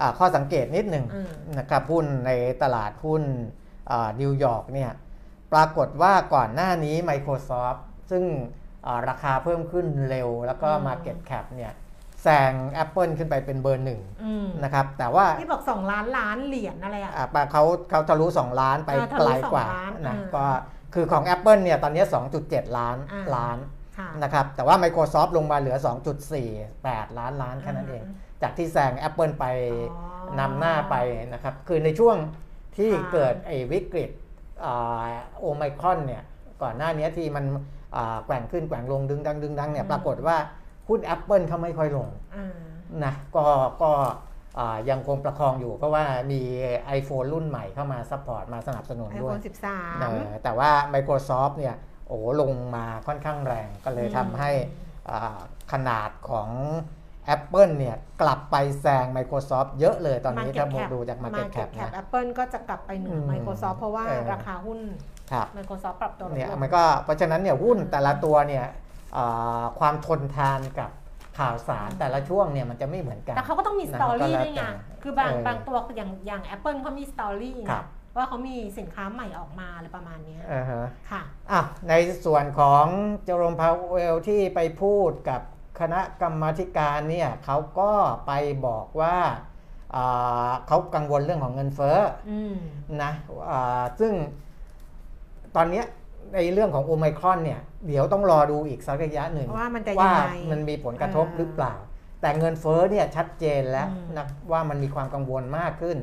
[0.00, 2.30] อ่าข้อสังเกตนิดหนึ่งอืมนะครับหุ้นใน
[2.62, 3.22] ตลาดหุ้น
[4.20, 4.90] นิวยอร์กเนี่ย
[5.52, 8.24] ปรากฏว่าก่อนหน้านี้ Microsoft ซึ่ง
[8.86, 11.72] อ่าราคาเพิ่มขึ้นเร็วแล้วก็ Market Cap เนี่ย
[12.22, 12.52] แซง
[12.82, 20.44] Apple ขึ้นไปเป็นเบอร์หนึ่งอืมนะครับ แต่ว่าที่บอก 2 ล้านล้านเหรียญอะไรอะอ่าปะเขาเขาทะลุ2 ล้านไปอ่าทะลุไกลกว่าสองล้านนะอ่าก็
[20.94, 22.04] คือของ Apple เนี่ยตอนนี้
[22.40, 23.58] 2.7 ล้านอ่าล้าน
[23.98, 25.76] ค่ะนะครับ แต่ว่า Microsoft ลงมาเหลือ
[26.46, 28.02] 2.48 ล้านล้านแค่นั้นเอง
[28.42, 29.46] จากที่แซง Apple ไป
[29.92, 30.02] อ๋
[30.32, 30.96] อนำหน้าไป
[31.32, 32.16] นะครับ คือในช่วง
[32.76, 34.10] ที่ค่ะเกิดไอ้วิกฤต
[35.38, 36.22] โอไมครอนเนี่ย
[36.62, 37.44] ก่อนหน้านี้ที่มัน
[37.96, 40.36] อ่าแกว่งขึ้นแกว่งลงดึงดังดึงดังเนี่ยปรากฏว่า
[40.88, 42.56] หุ้น Apple เขาไม่ค่อยลงอ่า
[43.04, 43.44] นะก็
[43.82, 43.90] ก็
[44.58, 46.40] อ่ายังคงประคองอยู่เพราะว่ามี
[46.98, 51.74] iPhone รุ่นใหม่เข้ามา support มาสนับสนุน iPhone สิบสามเออแต่ว่า Microsoft เนี่ย
[52.08, 54.50] โอ้โหลงมาค่อนข้างแรงก็เลยทำให้
[55.10, 55.38] อ่า
[55.72, 56.48] ขนาดของ
[57.34, 64.80] Apple เนี่ยกลับไปแซง Microsoft เยอะเลยตอนนี้ถ้าดูจาก Market Cap นะ Apple ก็จะกลับไปเหนือม Microsoft เพราะว่าเออราคาหุ้น
[65.32, 68.87] ครับ Microsoft ปรับตัวลดเนี่ยลงมันก็เพราะฉะนั้นเนี่ยหุ้นแต่ละตัวเนี่ยอ่า
[69.78, 70.90] ความทนทานกับ
[71.38, 74.68] ข่าวสารแต่ละช่วงเนี่ยมันจะไม่เหมือนกัน แต่เขาก็ต้องมีสนะตอรี่ก็แล้วด้วยไงแต่
[75.02, 77.84] คือบางเออบางตัวอย่างอย่าง Apple เขามีสตอรี่ไงครับ
[78.16, 81.92] ว่าเขามีสินค้าใหม่ออกมาอะไรประมาณเนี้ยอ่าฮะค่ะอะ ใน
[82.24, 82.84] ส่วนของ
[83.24, 85.40] เจอโรมพาวเวลที่ไปพูดกับ
[85.80, 87.92] คณะกรรมาธิการเนี่ยเขาก็
[88.26, 88.32] ไป
[88.66, 89.16] บอกว่า
[89.94, 91.98] อ่าเขากังวลเรื่องของเงินเฟ้อ
[92.30, 92.56] อืม
[93.02, 93.12] นะ
[93.50, 94.12] อ่าซึ่ง
[95.56, 95.86] ตอนเนี้ย
[96.34, 101.74] ในเรื่องของโอไมครอนเนี่ย เดี๋ยวต้องรอดูอีกสักระยะหนึ่งว่ามันจะยังว่าไงมันมีผลกระทบเออหรือเปล่า
[102.20, 105.98] แต่เงินเฟ้อเนี่ยชัดเจนแล้วอืมนะว่ามันมีความกังวลมากขึ้น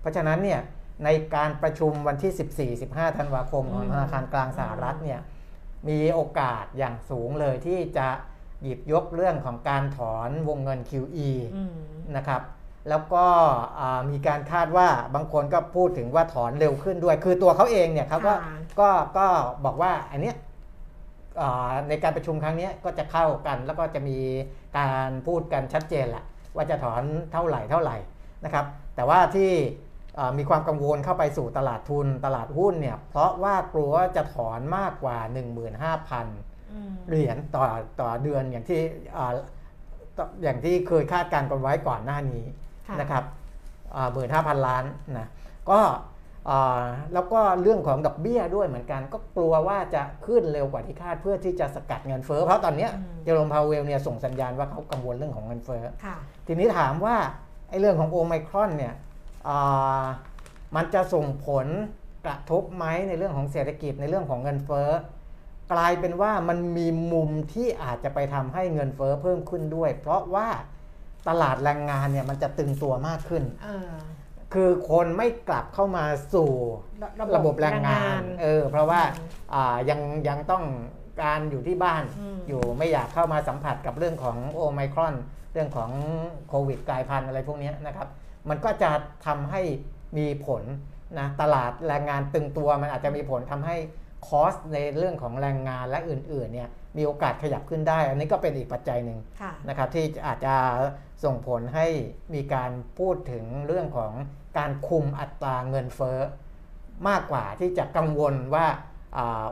[0.00, 0.60] เพราะฉะนั้นเนี่ย
[1.04, 5.20] ในการประชุมวันที่ 14-15 ธันวาคมของธนาคารกลางสหรัฐเนี่ย
[5.88, 8.08] มีโอกาสอย่างสูงเลยที่จะ
[8.62, 11.70] หยิบยกเรื่องของการถอนวงเงิน QE อืม
[12.16, 12.42] นะครับ
[12.88, 13.26] แล้วก็
[13.78, 19.26] อ่ามีการคาดว่าบางคนก็พูดถึงว่าถอนเร็วขึ้นด้วย คือตัวเขาเองเนี่ยเขาก็ค่ะก็ก็
[19.64, 20.47] บอกว่าอันเนี้ยอ่า
[21.88, 24.18] ในการประชุมครั้งเนี้ยก็จะเข้ากันแล้วก็จะมี
[24.78, 26.24] การพูดกันชัดเจนแหละ
[26.56, 27.96] ว่าจะถอนเท่าไหร่เท่าไหร่
[28.44, 29.52] นะครับ แต่ว่าที่
[30.18, 35.18] อ่ามีความกังวลเข้าไปสู่ตลาดทุนตลาดหุ้นเนี่ยเพราะว่ากลัวว่าจะถอนมากกว่า
[35.94, 37.64] 15,000อืมเหรียญต่อ
[38.00, 38.80] ต่อเดือนอย่างที่
[39.16, 39.32] อ่า
[40.18, 42.44] ต่ออย่างที่เคยคาดการณ์กันไว้ก่อนหน้านี้
[42.88, 43.24] ค่ะนะครับ
[44.12, 44.84] หมื่นห้าพันล้าน
[45.18, 45.28] นะ
[45.70, 45.98] ก็อ่า
[47.14, 57.16] แล้วก็เรื่องของดอกเบี้ยด้วยเหมือนกัน ก็กลัวว่าจะขึ้นเร็วกว่าที่คาดเพื่อที่จะสกัดเงินเฟ้อเพราะตอนเนี้ยอืมเจอร์โรมพาวเวลเนี่ยส่งสัญญาณว่าเขากังวลเรื่องของเงินเฟ้อค่ะทีนี้ถามว่า
[57.68, 58.94] ไอ้เรื่องของโอไมครอนเนี่ย
[59.48, 60.04] อ่า
[60.76, 61.66] มันจะส่งผล
[62.24, 64.88] กระทบไหมในเรื่องของเศรษฐกิจในเรื่องของเงินเฟ้อ
[65.72, 70.48] กลายเป็นว่ามันมีมุมที่อาจจะไปทำให้เงินเฟ้อเพิ่มขึ้นด้วย เพราะว่า
[71.28, 73.94] ตลาดแรงงานเนี่ยมันจะตึงตัวมากขึ้นเออ
[74.54, 76.50] คือคนไม่กลับเข้ามาสู่
[77.02, 79.00] ระระบบแรงงาน เออ เพราะว่า
[79.54, 80.64] อ่ายังยังต้อง
[81.22, 85.14] การอยู่ที่บ้านอืมอยู่ไม่อยากเข้ามาสัมผัสกับเรื่องของโอไมครอน
[85.52, 85.90] เรื่องของ
[86.48, 88.08] โควิดกลายพันธุ์อะไรพวกเนี้ยนะครับ
[88.48, 88.90] มันก็จะ
[89.26, 89.62] ทำให้
[90.18, 90.62] มีผล
[91.18, 93.76] นะตลาดแรงงานตึงตัวมันอาจจะมีผลทำให้
[94.28, 100.54] คอสในเรื่องของแรงงานและอื่นๆเนี่ย มีโอกาสขยับขึ้นได้ อันนี้ก็เป็นอีกปัจจัยหนึ่งค่ะนะครับที่อาจจะ
[101.24, 101.86] ส่งผลให้
[102.34, 104.12] มีการพูดถึงเรื่องของ
[104.58, 106.18] การคุมอัตราเงินเฟ้อ
[107.08, 108.66] มากกว่าที่จะกังวลว่า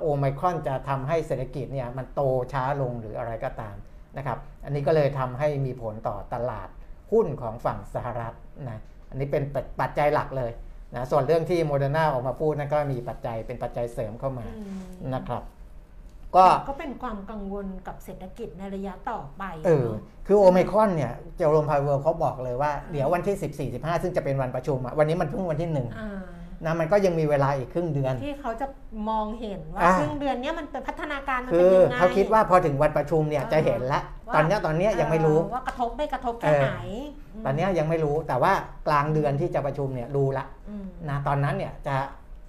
[0.00, 2.20] โอไมครอนจะทำให้เศรษฐกิจเนี่ยมันโต
[2.52, 3.76] ช้าลงหรืออะไรก็ตาม
[4.16, 6.68] นะครับอันนี้ก็เลยทำให้มีผลต่อตลาด
[7.12, 8.34] หุ้นของฝั่งสหรัฐ
[8.68, 8.78] นะ
[9.10, 9.42] อันนี้เป็น
[9.80, 10.52] ปัจจัยหลักเลย
[10.94, 15.42] นะส่วนเรื่องที่โมเดอร์นาออกมาพูดนั่นก็มีปัจจัยเป็นปัจจัยเสริมเข้ามาอืมนะครับ
[16.36, 26.22] ก็ก็เป็นความกังวลกับเศรษฐกิจในระยะต่อไปเออเนอะคือโอไมครอนเนี่ยเจอโรมพาวเวลเขาบอกเลยว่าเดี๋ยววันที่ 14 15 ซึ่งจะเป็นวันประชุมอะวันนี้มันเพิ่งวันที่หนึ่งอ่า
[26.64, 28.66] นะมันก็ยังมีเวลาอีกครึ่งเดือน ที่เขาจะ
[29.08, 36.72] มองเห็นว่าอ่าครึ่งเดือนเนี้ยมันเป็นพัฒนาการมันคืเป็นอยังไงเขาคิดว่าพอถึงวันประชุมเนี่ยเออจะเห็นละว่าตอนเนี้ยตอนเนี้ยยังไม่รู้เออว่ากระทบไม่กระทบแค่เออไหน
[37.42, 38.52] มตอนเนี้ยยังไม่รู้แต่ว่า
[38.86, 41.96] กลางเดือนที่จะประชุมเนี่ยรู้ละอืมนะตอนนั้นเนี่ยจะ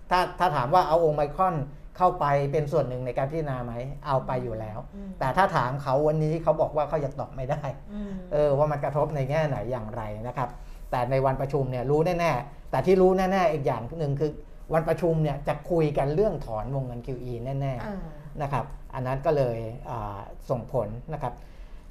[0.10, 1.56] ถ้าถ้าถามว่าเอาโอไมครอน
[1.97, 3.73] เข้าไปเป็นส่วนหนึ่งในการพิจารณาไหม
[4.07, 7.62] เอาไปอยู่แล้วอืมแต่ถ้าถามเขาวันนี้เขาบอกว่าเขายังตอบไม่ได้
[7.93, 10.49] อืมเออว่ามันกระทบในแง่ไหนอย่างไรนะครับ
[10.91, 14.31] แต่ในวันประชุมเนี่ยรู้แน่ๆแต่ที่รู้แน่ๆอีกอย่างหนึ่งคือ
[14.73, 19.57] วันประชุมเนี่ยจะคุยกันเรื่องถอนวงเงิน QE แน่เออๆนะครับ อันนั้นก็เลย
[19.89, 21.33] อ่าส่งผลนะครับ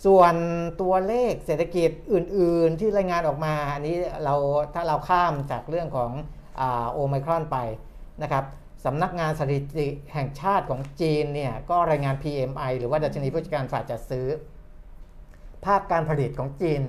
[0.06, 0.34] ส่วน
[0.80, 4.34] ตัวเลขเศรษฐกิจอื่น ๆ ที่รายงานออกมา อันนี้เรา
[4.74, 6.10] ถ้าเราข้ามจากเรื่องของ
[6.92, 7.58] โอไมครอนไป
[8.22, 8.44] นะครับ
[8.86, 14.26] สำนักงานสถิติแห่งชาติของจีนเนี่ยก็รายงาน PMI หรือว่าดัชนีผู้จัดการฝ่ายจัดซื้อ
[15.64, 16.80] ภาคการผลิตของจีน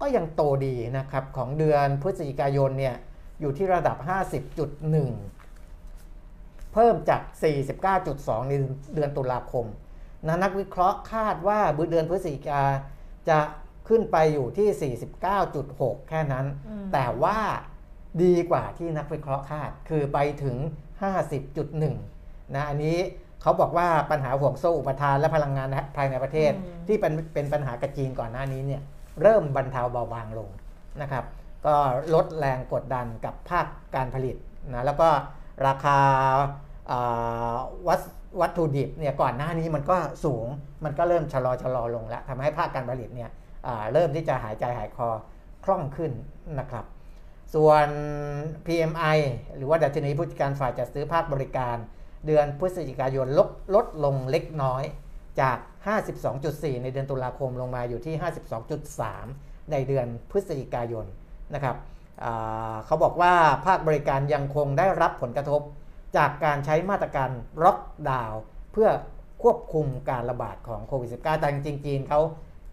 [0.00, 2.96] ก็ยังโตดีนะครับ ของเดือนพฤศจิกายนเนี่ย
[3.40, 3.96] อยู่ที่ระดับ
[4.90, 7.22] 50.1 เพิ่มจาก
[7.86, 8.52] 49.2 ใน
[8.94, 9.66] เดือนตุลาคม
[10.26, 11.60] นะนักวิเคราะห์คาดว่า
[11.90, 12.62] เดือนพฤศจิกา
[13.28, 13.40] จะ
[13.88, 14.94] ขึ้นไปอยู่ที่
[15.38, 17.38] 49.6 แค่นั้นอืมแต่ว่า
[18.22, 20.56] ดีกว่าที่นักวิเคราะห์คาด คือไปถึง
[21.00, 22.96] 50.1นะอันนี้
[23.42, 28.82] เขาบอกว่าปัญหาห่วงโซ่อุปทานและพลังงานภายในประเทศอืมที่เป็นเป็นปัญหากับจีนก่อนหน้านี้เนี่ย
[29.22, 30.50] เริ่มบรรเทาเบาบางลง
[31.02, 31.24] นะครับ
[31.66, 31.74] ก็
[32.14, 34.36] ลดแรงกดดันกับภาคการผลิต
[34.72, 35.08] นะแล้วก็
[35.66, 35.98] ราคา
[36.90, 37.54] อ่า
[37.88, 38.02] วัส
[38.40, 40.46] วัตถุดิบเนี่ยก่อนหน้านี้มันก็สูง
[40.84, 43.30] มันก็เริ่มชะลอชะลอลงแล้วทำให้ภาคการผลิตเนี่ย
[43.66, 45.08] อ่าเริ่มที่จะหายใจหายคอ
[45.64, 46.12] คล่องขึ้น
[46.60, 46.84] นะครับ
[47.54, 47.88] ส่วน
[48.66, 49.18] PMI
[49.56, 51.76] หรือว่าดัชนีผู้จัดการฝ่ายจัดซื้อภาคบริการ
[52.26, 54.82] เดือนพฤศจิกายนลดลดลงเล็กน้อย
[55.40, 55.58] จาก
[56.20, 58.14] 52.4 ในเดือนตุลาคมลงมาอยู่ที่
[58.92, 61.06] 52.3 ในเดือนพฤศจิกายน
[61.54, 61.76] นะครับ
[62.24, 63.34] อ่าเขาบอกว่า
[63.66, 65.60] ภาคบริการยังคงได้รับผลกระทบ
[66.16, 67.30] จากการใช้มาตรการ
[67.64, 67.78] ล็อก
[68.10, 68.40] ดาวน์
[68.72, 68.88] เพื่อ
[69.42, 72.20] ควบคุมการระบาดของโควิด -19 แต่จริงๆจีนเขา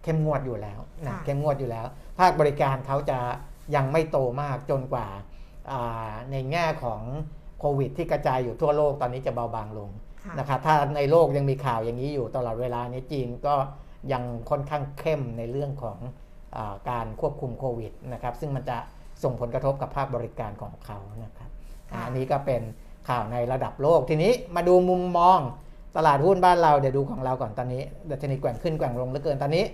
[0.02, 1.86] เข้มงวดอยู่แล้วนะค่ะเข้มงวดอยู่แล้ว
[2.18, 3.18] ภาคบริการเขาจะ
[3.74, 5.06] ยังไม่โตมากจนกว่า
[5.70, 7.00] อ่าในแง่ของ
[7.60, 9.90] โควิดที่กระจายอยู่ทั่วโลกตอนนี้จะเบาบางลง
[10.24, 13.54] ค่ะนะครับถ้าในโลกยังมีข่าวอย่างนี้อยู่ตลอดเวลานี้จีนก็
[14.12, 15.98] ยังค่อนข้างเข้มในเรื่องของ
[16.56, 18.78] อาการควบคุมโควิดนะครับซึ่งมันจะ
[19.22, 21.50] ส่งผลกระทบกับภาคบริการของเขานะครับ
[21.92, 22.62] อ่าค่ะอันนี้ก็เป็น
[23.08, 25.40] ข่าวในระดับโลกทีนี้มาดูมุมมอง
[25.96, 29.64] ตลาดหุ้นบ้านเราเดี๋ยวดูของเราก่อนตอนนี้ ดัชนีแกว่งขึ้นแกว่งลงเหลือเกินตอนนี้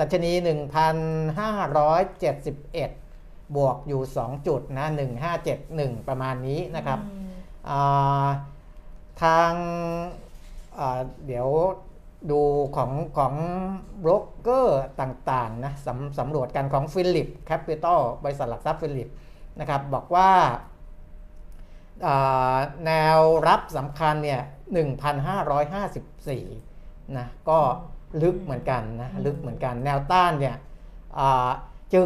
[0.00, 3.09] ดัชนี 1,571
[3.56, 4.86] บวกอยู่ 2 จุดนะ
[5.46, 7.30] 1571 ประมาณนี้นะครับอืม
[7.70, 8.26] อ่า
[9.22, 9.52] ทาง
[10.78, 11.48] อ่าเดี๋ยว
[12.30, 12.40] ดู
[12.76, 13.34] ของของ
[14.00, 19.08] โบรกเกอร์ต่างๆนะสำสำรวจกันของฟิลิปแคปิตอลบริษัทหลักทรัพย์ฟิลิป
[19.60, 20.30] นะครับบอกว่า
[22.06, 24.40] อ่าแนวรับสำคัญเนี่ย
[26.38, 27.58] 1,554 นะ ก็
[28.22, 30.56] ลึกเหมือนกันนะ ลึกเหมือนกัน แนวต้านเนี่ย
[31.18, 31.50] อ่า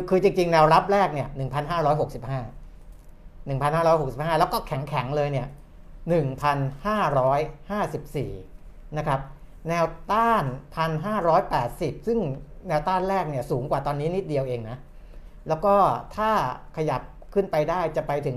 [0.09, 5.49] คือจริงๆแนวรับแรกเนี่ย1,565 1,565 แล้วก็แข็งๆเลยเนี่ย
[6.83, 9.21] 1,554 นะครับ
[9.69, 10.45] แนวต้าน
[11.45, 12.19] 1,580 ซึ่ง
[12.69, 14.79] แนวต้านแรกเนี่ยสูงกว่าตอนนี้นิดเดียวเองนะ
[15.49, 15.75] แล้วก็
[16.17, 16.31] ถ้า
[16.77, 17.03] ขยับ
[17.35, 18.37] ขึ้นไปได้จะไปถึง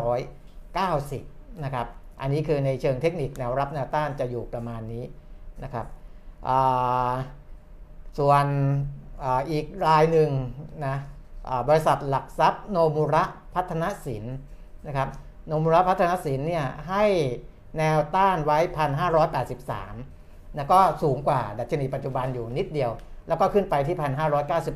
[0.00, 1.86] 1,590 นะครับ
[2.20, 5.04] อันนี้คือในเชิงเทคนิคแนวรับแนวต้านจะอยู่ประมาณนี้
[5.64, 5.86] นะครับ
[8.18, 8.46] ส่วน
[9.50, 10.30] อีกรายหนึ่ง
[10.86, 10.96] นะ
[11.68, 13.24] บริษัทหลักทรัพย์โนมุระ
[13.54, 14.24] พัฒนสิน
[14.86, 15.08] นะครับ
[15.46, 17.04] โนมุระพัฒนสินเนี่ยให้
[17.78, 18.58] แนวต้านไว้
[19.38, 22.90] 1,583นะก็สูงกว่าดัชนีปัจจุบันอยู่นิดเดียว
[23.28, 23.96] แล้วก็ขึ้นไปที่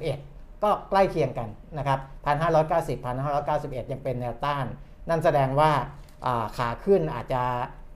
[0.07, 1.49] 1,591 ก็ใกล้เคียงกัน
[1.79, 1.99] นะครับ
[2.53, 4.67] 1,590 1,591 ยังเป็นแนวต้าน
[5.09, 5.71] นั่นแสดงว่า
[6.57, 7.43] ขาขึ้นอาจจะ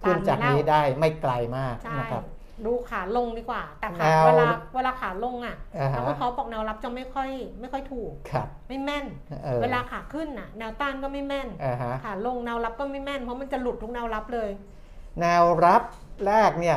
[0.04, 2.24] ขึ้นจากนี้ได้ไม่ไกลมากนะครับ
[2.66, 9.06] ดูขาลงดีกว่า แต่ขาแนวเวลาเวลาขาลงอะอ่าฮะนักวิเคราะห์บอกแนวรับจะไม่ค่อย ไม่ค่อยถูกครับไม่แม่น
[9.46, 14.50] ออเวลาขาขึ้นน่ะ แนวต้านก็ไม่แม่นอ่าฮะขาลงแนวรับก็ไม่แม่นเพราะมันจะหลุดทุกแนวรับเลย
[15.20, 15.82] แนวรับ
[16.26, 16.76] แรกเนี่ย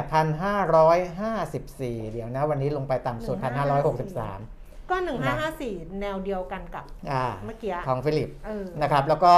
[0.86, 3.38] 1,554เดี๋ยวนะ วันนี้ลงไปต่ำสุด
[4.14, 4.98] 1,563ก็
[5.48, 9.34] 1554แนวเดียวกันกับอ่าเมื่อกี้ของฟิลิปเออนะครับ แล้วก็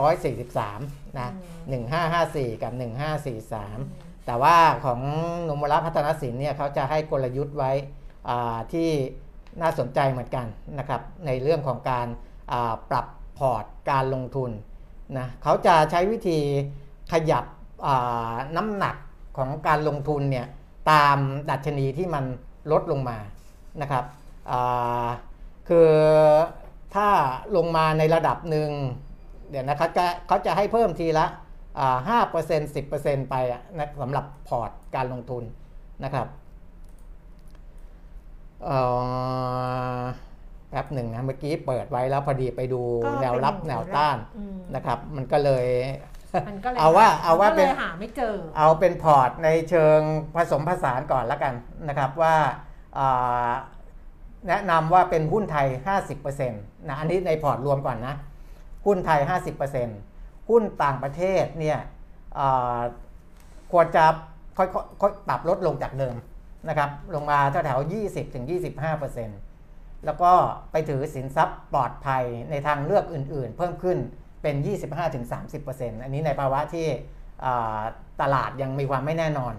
[0.00, 1.30] 1,543นะ
[1.70, 1.76] อื
[2.48, 5.00] 1554 กับ 1543 แต่ว่าของ
[5.48, 7.72] นมระพัฒนสินเนี่ยเขาจะให้กลยุทธ์ไว้
[8.72, 8.88] ที่
[9.60, 10.46] น่าสนใจเหมือนกัน
[10.78, 12.06] นะครับในเรื่องของการ
[12.90, 13.06] ปรับ
[13.38, 14.50] พอร์ตการลงทุน
[15.18, 16.38] นะเขาจะใช้วิธี
[17.12, 17.44] ขยับ
[18.56, 18.96] น้ำหนัก
[19.36, 20.46] ของการลงทุนเนี่ย
[20.90, 21.18] ตาม
[21.50, 22.24] ดัชนีที่มัน
[22.72, 23.18] ลดลงมา
[23.82, 24.04] นะครับ
[25.68, 25.90] คือ
[26.94, 27.08] ถ้า
[27.56, 28.70] ลงมาในระดับหนึ่ง
[29.50, 31.26] เดี๋ยวนะครับจะเขาจะให้เพิ่มทีละ
[32.08, 35.44] ห้าเปอร์เซ็นต์สิบเปอร์เซ็นต์ไปอะนะสำหรับพอร์ตการลงทุน
[36.04, 36.26] นะครับ
[38.64, 38.78] เอ่
[40.00, 40.02] อ
[40.68, 45.66] แป๊บหนึ่งนะเมื่อกี้เปิดไว้แล้วพอดีไปดูก็แนวรับเป็นแนวต้านอืมนะครับมันก็เลย
[46.48, 50.00] มันก็เลยเอาว่าเอาว่ามันก็เป็นเลยหาไม่เจอ เอาเป็นพอร์ตในเชิง
[50.36, 51.54] ผสมผสานก่อนละกัน
[51.88, 52.34] นะครับว่า
[52.98, 53.50] อ่า
[54.48, 55.68] แนะนำว่าเป็นหุ้นไทย
[56.08, 58.14] 50%นะอันนี้ในพอร์ตรวมก่อนนะ
[58.86, 59.20] หุ้นไทย
[59.70, 60.09] 50%
[60.50, 61.78] หุ้นต่างประเทศเนี่ย
[63.72, 64.04] ควรจะ
[64.58, 66.16] ค่อยๆปรับลดลงจากเดิม
[66.68, 68.44] นะครับลงมาแถวๆ20ถึง
[69.24, 70.32] 25%แล้วก็
[70.72, 73.98] ไปถือสินทรัพย์ปลอดภัยในทางเลือกอื่นๆ เพิ่มขึ้น
[74.42, 74.54] เป็น
[75.28, 76.86] 25-30%อันนี้ในภาวะที่
[78.20, 79.54] ตลาดยังมีความไม่แน่นอน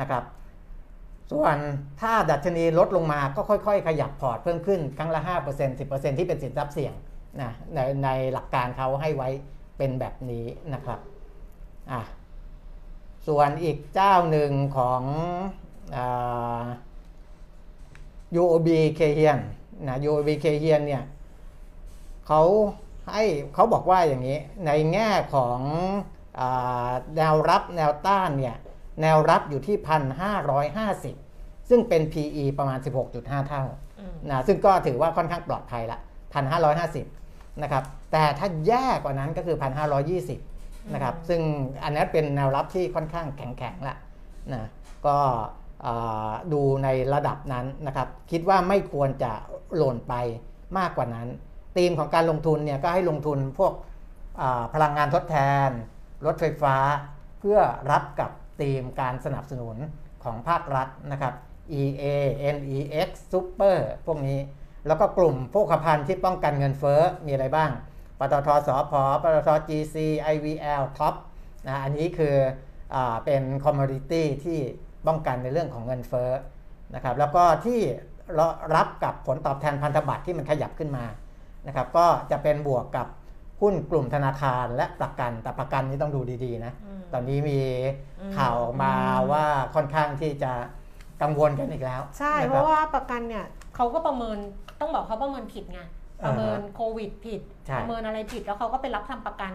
[0.00, 0.24] นะครับ
[1.32, 1.56] ส่วน
[2.00, 6.94] ถ้าดัชนีลดลงมาก็ค่อยๆ ขยับพอร์ตเพิ่มขึ้นครั้งละ 5% 10%ที่เป็นสินทรัพย์เสี่ยง
[7.40, 9.30] นะในในหลักการเขาให้ไว้
[9.76, 10.98] เป็นแบบนี้นะครับ
[11.90, 12.00] อะ
[13.26, 15.02] ส่วนอีกเจ้าหนึ่งของ
[15.96, 16.64] อา
[18.40, 19.40] UOB k h i a n
[19.88, 21.02] นะ UOB k h i a n เนี่ย
[22.26, 22.42] เขา
[23.12, 25.60] ให้เขาบอกว่าอย่างนี้ในแง่ของ
[26.40, 28.56] อาแนวรับแนวต้านเนี่ย
[29.00, 29.76] แนวรับอยู่ที่
[30.72, 32.78] 1,550 ซึ่งเป็น PE ประมาณ
[33.12, 33.64] 16.5 เท่า
[34.00, 35.98] อืมนะซึ่งก็ถือว่าค่อนข้างปลอดภัยละ
[36.34, 37.23] 1,550
[37.62, 39.56] นะครับแต่ถ้าแย่กว่านั้นก็คือ
[40.24, 41.40] 1,520นะครับซึ่ง
[41.84, 43.96] อันนั้นเป็นแนวรับที่ค่อนข้างแข็งๆละ
[44.52, 44.68] นะ
[45.06, 45.18] ก็
[45.86, 49.32] อ่าดูในระดับนั้นนะครับคิดว่าไม่ควรจะ
[49.76, 50.14] หล่นไป
[50.78, 51.28] มากกว่านั้น
[51.76, 53.72] ธีมของการลงทุนเนี่ยก็ให้ลงทุนพวก
[54.40, 55.36] อ่าพลังงานทดแท
[55.68, 55.70] น
[56.26, 56.76] รถไฟฟ้า
[57.40, 57.58] เพื่อ
[57.90, 59.76] รับกับธีมการสนับสนุน
[60.24, 61.34] ของภาครัฐนะครับ
[61.80, 62.04] EA
[62.56, 64.38] NEX Super พวกนี้
[64.86, 67.70] แล้วก็กลุ่มโภคภัณฑ์ที่ป้องกันเงินเฟ้อมีอะไรบ้าง
[68.18, 68.92] ปตทสพ
[69.22, 69.96] ปตท GC
[70.34, 71.14] IVL Top
[71.66, 72.36] นะอันนี้คือ
[72.94, 74.58] อาเป็น commodity ที่
[75.06, 76.30] ป้องกันในเรื่องของเงินเฟ้อ
[76.94, 77.80] นะครับแล้วก็ที่
[78.74, 81.04] รับกับผลตอบแทนพันธบัตรที่มันขยับขึ้นมา
[81.66, 83.06] นะครับก็จะเป็นบวกกับ
[83.60, 87.60] หุ้นกลุ่มธนาคารและประกันแต่ประกันนี้ต้องดูดีๆนะอืมตอนนี้มี
[88.20, 88.92] อืมข่าวออกมา
[89.32, 89.44] ว่า
[89.74, 90.52] ค่อนข้างที่จะ
[91.22, 93.44] กังวลกันอีกแล้ว ใช่นคเพบราะว่าประกันเนี่ย
[93.76, 94.38] เขาก็ประเมิน
[94.80, 95.80] ต้องบอกเขาประเมินผิดไง
[96.24, 99.54] ประเมินอ่าฮะโควิดผิดใช่ประเมินอะไรผิดแล้วเขาก็ไปรับทำประกัน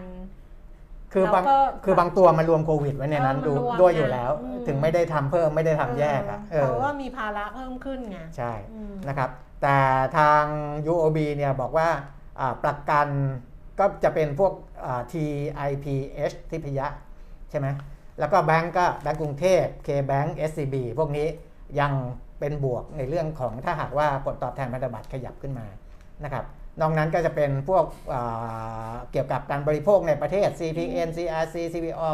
[1.12, 9.30] คือบางแล้วก็คือบางตัวมันรวมโควิดไว้ในนั้นเออมันดูรวมด้วยไงอยู่แล้วอืมถึงไม่ได้ทำเพิ่มไม่ได้ทำแยกอะเออเออเพราะว่ามีภาระเพิ่มขึ้นไงใช่อืมนะครับ
[9.62, 9.76] แต่
[10.18, 10.42] ทาง
[10.92, 11.88] UOB เนี่ยบอกว่า
[12.40, 13.08] อ่าประกัน
[13.78, 14.52] ก็จะเป็นพวก
[14.84, 16.86] อ่า TIPH ทิพยะ
[17.50, 17.66] ใช่ไหม
[18.18, 21.26] แล้วก็แบงก์ก็แบงก์กรุงเทพ K-Bank SCB พวกนี้
[21.80, 21.92] ยัง
[22.40, 25.66] เป็นบวกในเรื่องของถ้าหากว่าผลตอบแทนพันธบัตรขยับขึ้นมา
[26.24, 26.44] นะครับ
[26.80, 32.10] นอกนั้นก็จะเป็นพวกอ่าเกี่ยวกับการบริโภคในประเทศ CPN CRC CPO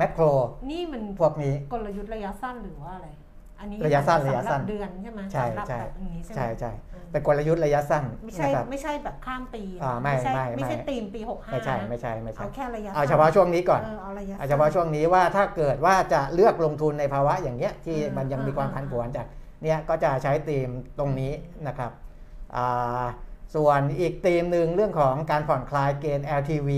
[0.00, 0.32] Macro
[0.70, 3.08] นี่มันพวกนี้กลยุทธ์ระยะสั้นหรือว่าอะไร
[3.60, 19.26] อันนี้ระยะสั้นสำหระยะสั้นเดือนใช่ไหมใช่สำหรับใช่แบบอย่างนี้ใช่ไหมใช่ใช่อืมเป็นกลยุทธ์ระยะสั้นไม่ใช่นะครับไม่ใช่แบบข้ามปีนะอ่าไม่ใช่ไม่ไม่ใช่ไม่ตีมปีหกห้าไม่ใช่ไม่ใช่ไม่ใช่เอาแค่ระยะเอาเฉพาะช่วงนี้ก่อนเออเอาระยะเอาเฉพาะช่วงนี้ว่าถ้าเกิดว่าจะเลือกลงทุนในภาวะอย่างเงี้ยที่อืมมันยังมีความอืมผันผวนจาก
[19.62, 21.32] เนี่ยก็จะใช้ธีมตรงนี้
[21.66, 21.92] นะครับ
[22.56, 23.04] อ่า
[23.54, 26.70] ส่วนอีกธีมหนึ่งเรื่องของการผ่อนคลายเกณฑ์ LTV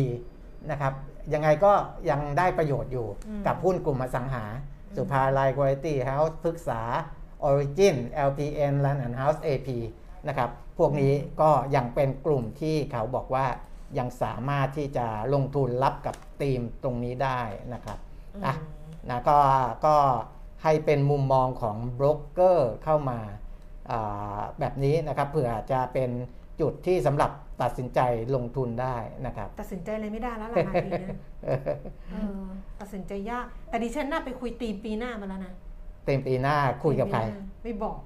[0.70, 0.94] นะครับ
[1.32, 1.72] ยังไงก็
[2.10, 4.52] ยังได้ประโยชน์อยู่อืมกับหุ้นกลุ่มอสังหาม
[4.96, 6.80] สุภาลัยคุณ i t y House พฤกษา
[7.48, 7.96] Origin
[8.28, 9.68] LPN Land and House AP
[10.28, 13.46] นะครับพวกนี้ก็ยังเป็นกลุ่มที่เขาบอกว่า
[13.98, 17.40] ยังสามารถที่จะลงทุนรับกับธีมตรงนี้ได้
[17.74, 17.98] นะครับ
[18.44, 18.66] อะอื
[19.02, 19.38] มนะก็
[19.86, 19.96] ก็
[20.66, 23.18] ให้เป็นมุมมองของโบรกเกอร์เข้ามา
[23.90, 26.10] อ่าแบบนี้นะครับเผื่อจะเป็น
[26.60, 27.30] จุดที่สำหรับ
[27.62, 28.00] ตัดสินใจ
[28.34, 31.08] ลงทุนได้นะครับ ตัดสินใจอะไรไม่ได้แล้วล่ะนาทีเนี้ย
[32.12, 32.44] เออ
[32.80, 35.52] ตัดสินใจยาก แต่ดิฉันน่าไปคุยตีมปีหน้ามาแล้วนะ
[36.04, 37.98] เต็มปีหน้าคุยกับใครปีหน้าไม่บอก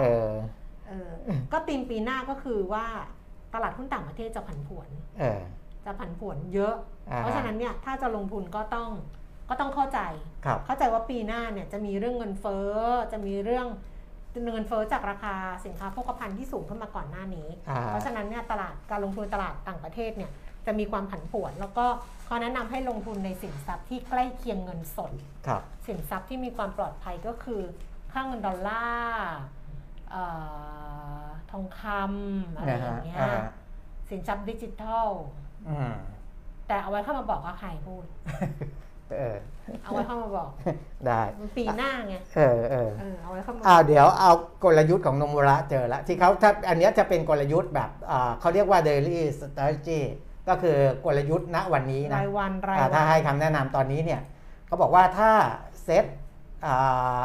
[0.00, 0.30] เออ
[0.88, 1.10] เออ
[1.52, 2.86] ก็ตีมปีหน้าก็คือว่า
[3.54, 4.88] ตลาดหุ้นต่างประเทศจะผันผวน
[5.20, 5.40] เออ
[5.84, 6.74] จะผันผวนเยอะ
[7.10, 8.90] อ่าเพราะฉะนั้นเนี่ยถ้าจะลงทุนก็ต้อง
[9.48, 10.00] ก็ต้องเข้าใจ
[10.46, 12.70] ครับเข้าใจว่าปีหน้าเนี่ยจะมีเรื่องเงินเฟ้อ
[13.12, 13.66] จะมีเรื่อง
[14.52, 20.30] เงินเฟ้อจากราคาสินค้าโภคภัณฑ์ที่สูงขึ้นมาก่อนหน้านี้อ่าเพราะฉะนั้นเนี่ยตลาดการลงทุนตลาดต่างประเทศเนี่ย
[20.66, 21.86] จะมีความผันผวน แล้วก็
[22.24, 25.12] เขาแนะนำให้ลงทุนในสินทรัพย์ที่ใกล้เคียงเงินสด
[25.46, 27.62] ครับสินทรัพย์ที่มีความปลอดภัยก็คือ
[28.12, 29.26] ค่าเงินดอลลาร์
[30.10, 30.22] เอ่
[31.22, 33.42] อทองคำอะไรอย่างเงี้ยอ่าฮะ
[34.10, 35.08] สินทรัพย์ดิจิทัล
[35.68, 35.94] อืม
[36.66, 38.04] แต่เอาไว้เข้ามาบอกว่าใครพูด
[39.18, 39.36] เออ
[39.82, 40.48] เอาไว้เข้ามาบอก
[41.06, 44.32] ได้มันปีหน้าไงเออเออเออเอาไว้เข้ามาอ่าเดี๋ยวเอา
[44.64, 50.00] กลยุทธ์ของโนมุระเจอแล้วที่เขาถ้าอันเนี้ยจะเป็นกลยุทธ์แบบอ่าเขาเรียกว่า daily strategy
[50.48, 54.20] ก็คือกลยุทธ์ณวันนี้นะรายวันรายอ่าวัถ้าให้คำแนะนำตอนนี้เนี่ย
[54.66, 55.30] เขาบอกว่าถ้า
[55.84, 56.04] เซ็ต
[56.66, 57.22] อ่า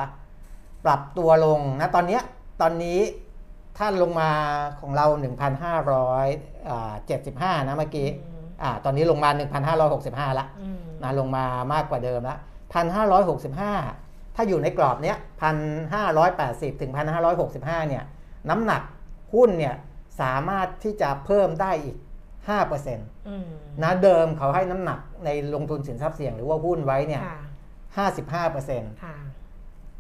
[0.86, 2.22] ปรับตัวลงนะตอนเนี้ย
[2.62, 3.00] ตอนนี้
[3.78, 4.32] ถ้าลงมา
[4.80, 5.06] ของเรา
[5.92, 8.08] 1,575 นะเมื่อกี้
[8.62, 9.30] อืมอ่าตอนนี้ลงมา
[9.86, 12.38] 1,565 ละอืมนะลงมามากกว่าเดิมละ
[13.16, 15.18] 1,565 ถ้าอยู่ในกรอบเนี้ย
[15.94, 16.92] 1,580 ถึง
[17.36, 18.04] 1,565 เนี่ย
[18.50, 18.82] น้ำหนัก
[19.34, 19.76] หุ้นเนี่ย
[20.22, 21.98] สามารถที่จะเพิ่มได้อีก
[22.62, 23.48] 5%อืม
[23.84, 27.24] นะเดิมเขาให้น้ำหนักในลงทุนสินทรัพย์เสี่ยงหรือว่าหุ้นไว้เนี่ย
[27.96, 28.08] ค่ะ
[28.50, 29.16] 55%ค่ะ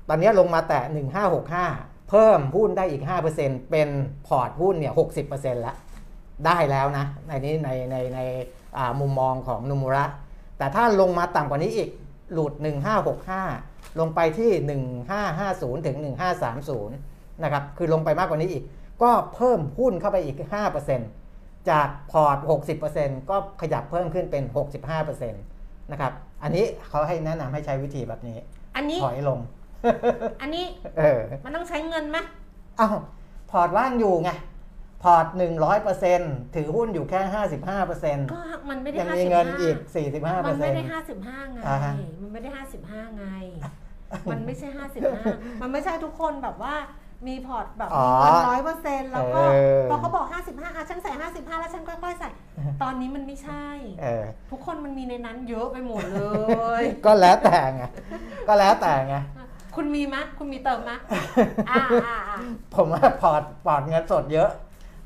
[0.09, 0.83] ตอนนี้ลงมาแตะ
[1.47, 3.03] 1565 เพิ่มหุ้นได้อีก
[3.37, 3.89] 5%เป็น
[4.27, 4.93] พอร์ตหุ้นเนี่ย
[5.27, 5.75] 60%แล้ว
[6.45, 8.19] ได้แล้วนะในนี้ในในใน
[8.77, 10.05] อ่ามุมมองของนุมุระ
[10.57, 11.89] แต่ถ้าลงมาต่ำกว่านี้อีก
[12.33, 12.53] หลุด
[13.25, 14.51] 1565 ลงไปที่
[15.19, 15.97] 1550 ถึง
[16.69, 18.63] 1530 นะครับ คือลงไปมากกว่านี้อีก
[19.01, 20.37] ก็เพิ่มหุ้นเข้าไปอีก
[21.03, 22.37] 5%จากพอร์ต
[22.83, 24.43] 60%ก็ขยับเพิ่มขึ้นเป็น
[24.97, 28.37] 65%นะครับ อันนี้เขาให้แนะนำให้ใช้วิธีแบบนี้
[28.75, 29.39] อันนี้ถอยลง
[30.41, 30.65] อันนี้
[30.97, 32.17] เออ มันต้องใช้เงินไหม
[32.79, 32.97] อ้าว
[33.51, 34.29] พอร์ตว่างอยู่ไง
[35.03, 35.25] พอร์ต
[35.89, 37.21] 100%ถือหุ้นอยู่แค่
[37.77, 39.75] 55%ก็มันไม่ได้ยังห้ามีสิบเงินห้าอีก
[40.47, 43.25] มันไม่ได้45%ห้าสิบห้าไงอ่าฮะมันไม่ได้ห้าสิบห้าไง
[44.31, 45.23] มันไม่ใช่ห้าสิบห้า
[45.61, 46.75] มันไม่ใช่ทุกคนแบบว่า
[47.27, 52.29] มีพอร์ตแบบอ๋อมีเงินร้อยเปอร์เซ็นต์แล้วก็เออพอเขาบอกห้าสิบห้าอะฉันใส่ห้าสิบห้าแล้วฉันค่อยๆใส่
[52.81, 53.65] ตอนนี้มันไม่ใช่
[54.01, 56.25] เออทุกคนมันมีในนั้นเยอะไปหมดเล
[56.81, 57.83] ย ก็แล้วแต่ไง
[58.47, 59.15] ก็แล้วแต่ไง
[59.75, 60.97] คุณมีมะคุณมีเติมมะ
[61.69, 62.37] อ่าอ่าอ่า
[62.75, 64.49] ผมว่าพอร์ตพอร์ตเงินสดเยอะ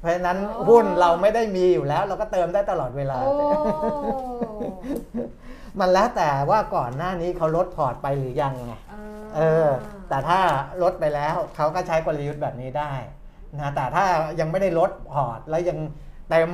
[0.03, 3.33] เพราะฉะนั้นโอ้หุ้นเราไม่ได้มีอยู่แล้ว เราก็เติมได้ตลอดเวลาโอ้
[5.79, 8.73] มันแล้วแต่ว่าก่อนหน้านี้เขาลดพอร์ตไปหรือยังไง
[9.37, 9.69] เออ
[10.09, 10.39] แต่ถ้า
[10.83, 12.91] ลดไปแล้วเขาก็ใช้กลยุทธ์แบบนี้ได้
[13.59, 14.05] นะแต่ถ้า
[14.39, 15.79] ยังไม่ได้ลดพอร์ตแล้วยัง
[16.29, 16.51] เต็ม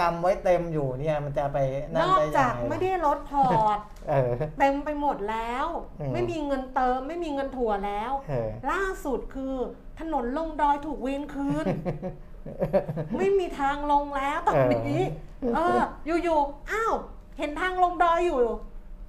[0.00, 1.58] กำไว้เต็มอยู่เนี่ยมันจะไป
[1.94, 5.66] นนั่นได้ยังไงนอกจากไม่ได้ลดพอร์ตเออเต็มไปหมดแล้ว
[6.00, 9.54] อืมไม่มีเงินเติม ไม่มีเงินถัวแล้วเออล่าสุดคือ
[10.00, 11.66] ถนนลงดอยถูกเวนคืน
[13.16, 15.00] ไม่มีทางลงแล้วตอนนี้
[15.54, 16.92] เอออยู่ๆอ้าว
[17.38, 18.40] เห็นทางลงดอยอยู่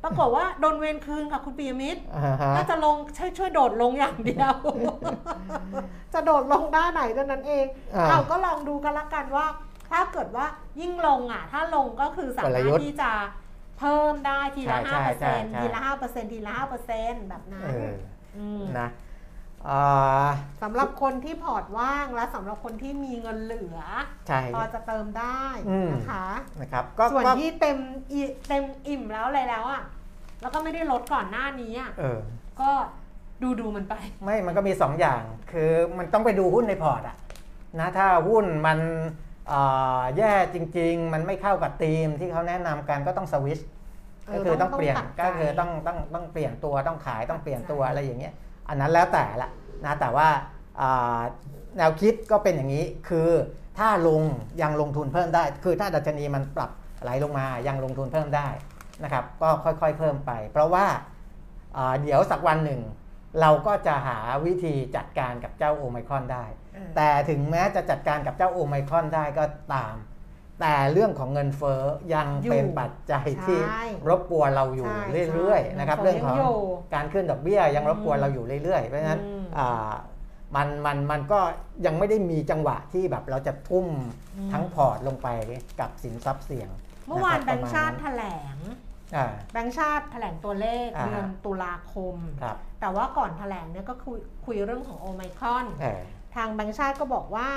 [0.04, 4.56] ปรากฏว่าโดนเวรคืนค่ะคุณปียมิตรอ่าฮะถ้าจะลงช่วยช่วยโดดลงอย่างเดียว
[6.14, 9.48] จะโดดลงด้านไหนเท่านั้นเองอ่าเอาก็ลองดูกันละกันว่า
[9.90, 10.46] ถ้าเกิดว่า
[10.82, 13.12] ยิ่งลงอะ ถ้าลงก็คือสากลมารยุถทธ์ที่จะ
[13.80, 17.94] เพิ่มได้ทีละใช่ห้าใช่เปอร์ใช่เซ็นต์ใช่ทีละห้าเปอร์เซ็นต์ทีละห้าเปอร์เซ็นต์แบบนั้นเออ
[18.38, 18.90] อืมนะ
[19.68, 20.30] อ่า
[20.62, 23.80] สำหรับคนที่พอร์ตว่างและสำหรับคนที่มีเงินเหลือ
[24.28, 26.28] ใช่ พอจะเติมได้อืมนะคะ
[26.62, 27.78] นะครับ ก็ส่วนก็ที่เต็ม
[28.12, 29.82] อิเต็มอิ่มแล้วอะไรแล้วอะ
[30.42, 32.20] แล้วก็ไม่ได้ลดก่อนหน้านี้อะเออ
[32.62, 32.70] ก็
[33.44, 33.94] ดูดูมันไป
[34.24, 37.16] ไม่ มันก็มี2อย่าง คือมันต้องไปดูหุ้นในพอร์ตอะ
[37.80, 38.80] นะ ถ้าหุ้นมัน
[39.48, 39.62] เอ่
[40.00, 43.60] อแย่จริง ๆ มันไม่เข้ากับธีมที่เขาแนะนำกันก็ต้องสวิช
[44.28, 48.34] เอก็อคือต้องเปลี่ยนต้องตัดใจก็คือต้องต้องต้องเปลี่ยนตัวต้องขายต้องเปลี่ยนตัวตัดใจอะไรอย่างเงี้ย
[48.70, 49.50] อันนั้นแล้วแต่ละ
[49.86, 50.28] นะแต่ว่า
[50.82, 51.20] อ่า
[51.78, 53.30] แนวคิดก็เป็นอย่างนี้คือ
[53.78, 54.22] ถ้าลง
[54.62, 58.48] ยังลงทุนเพิ่มได้ คือถ้าดัชนีมันปรับไหลลงมายังลงทุนเพิ่มได้
[59.04, 60.86] นะครับ ก็ค่อยๆเพิ่มไป เพราะว่า
[61.78, 62.82] อ่าเดี๋ยวสักวันหนึ่ง
[63.42, 69.44] เราก็จะหาวิธีจัดการกับเจ้าโอไมครอนได้เออแต่ถึงแม้จะจัดการกับเจ้าโอไมครอนได้ก็
[69.74, 69.96] ตาม
[70.60, 71.82] แต่เรื่องของเงินเฟ้อ
[72.14, 76.56] ยังอยู่เป็นปัจจัยที่ใช่รบกวนเราอยู่ใช่เรื่อยใช่ๆนะครับเงิเรื่อนงเฟ้ของอยังอยู่
[76.94, 79.92] การขึ้นดอกเบี้ยยังรบกวนอืมเราอยู่เรื่อยๆ เพราะฉะนั้นอืมอ่า
[80.56, 81.40] มันมันมันก็
[81.86, 83.86] ยังไม่ได้มีจังหวะที่แบบเราจะทุ่ม
[84.36, 85.28] อืมทั้งพอร์ตลงไป
[85.80, 86.70] กับสินทรัพย์เสี่ยง
[87.08, 88.58] เมื่อวานนะแบครับงก์ชาติประแถมาณลง
[89.16, 96.02] อ่าแบงก์ชาติแถลงตัวเลขอ่าเดือนตุลาคมครับแต่ว่าก่อนแถลงเนี่ยก็คุยคุยเรื่องของโอไมครอนเออ
[96.36, 97.50] ทางแบงก์ชาติก็บอกว่า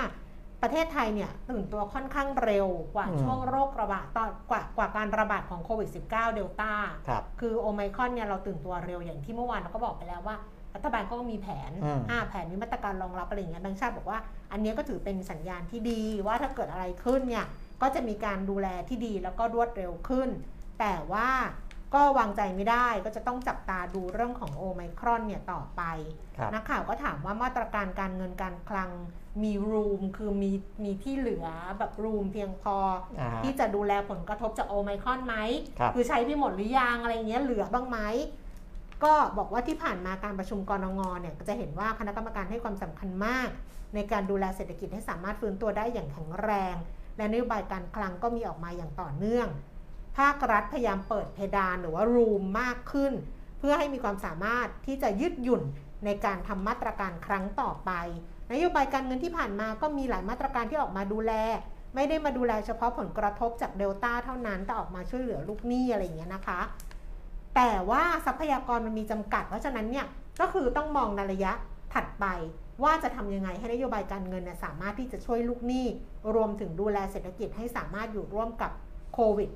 [0.62, 6.72] ประเทศไทยเนี่ยตื่นตัวค่อนข้างเร็วกว่าอืมช่วงโรคระบาดตอนกว่ากว่าการระบาดของโควิด -19 เดลต้า
[7.08, 10.36] ครับคือโอไมครอนเนี่ยเราตื่นตัวเร็วอย่างที่เมื่อวานเราก็บอกไปแล้วว่า
[10.74, 14.18] รัฐบาลก็มีแผนอืมอ่าแผนมีมาตรการรองรับอะไรอย่างเงี้ยแบงก์ชาติบอกว่า
[14.52, 17.46] อันเนี้ยก็ถือเป็นสัญญาณที่ดีว่าถ้าเกิดอะไรขึ้นเนี่ย
[17.82, 20.28] ก็จะมีการดูแลที่ดีแล้วก็รวดเร็วขึ้น
[20.80, 21.28] แต่ว่า
[21.94, 25.82] ก็วางใจไม่ได้ก็จะต้องจับตาดูเรื่องของโอไมครอนเนี่ยต่อไป
[26.36, 28.90] ครับนักข่าวก็ถามว่ามาตรการการเงินการคลัง
[29.42, 30.50] มีรูมคือมี
[30.84, 31.46] มีที่เหลือ
[31.78, 32.76] แบบรูมเพียงพอ
[33.20, 35.34] อ่าที่จะดูแลผลกระทบจากโอไมครอนไหม
[35.78, 37.98] ครับคือใช้ไปหมดหรือยังอะไรเงี้ยเหลือบ้างไหม
[39.04, 43.48] ก็บอกว่าที่ผ่านมาการประชุมกรงงเนี่ยก็จะเห็นว่าคณะกรรมการให้ความสำคัญมาก
[43.94, 46.74] ในการดูแลเศรษฐกิจให้สามารถฟื้นตัวได้อย่างแข็งแรง
[47.16, 49.48] และนโยบายการคลังก็มีออกมาอย่างต่อเนื่อง
[50.18, 53.12] ภาครัฐพยายามเปิดเพดานหรือว่ารูมมากขึ้น
[53.58, 55.62] เพื่อให้มีความสามารถที่จะยืดหยุ่น
[56.04, 57.90] ในการทำมาตรการครั้งต่อไป
[58.52, 61.32] นโยบายการเงินที่ผ่านมาก็มีหลายมาตรการที่ออกมาดูแล
[61.94, 66.60] ไม่ได้มาดูแลเฉพาะผลกระทบจากเดลต้าเท่านั้นแต่ออกมาช่วยเหลือลูกหนี้อะไรอย่างเงี้ยนะคะ
[67.56, 70.06] แต่ว่าทรัพยากรมันมีจำกัด เพราะฉะนั้นเนี่ย
[70.40, 71.52] ก็คือต้องมองในระยะ
[71.94, 72.26] ถัดไป
[72.82, 75.86] ว่าจะทำยังไงให้นโยบายการเงินเนี่ยสามารถที่จะช่วยลูกหนี้
[76.34, 78.70] รวมถึงดูแลเศรษฐกิจให้สามารถอยู่ร่วมกับ
[79.14, 79.50] โควิด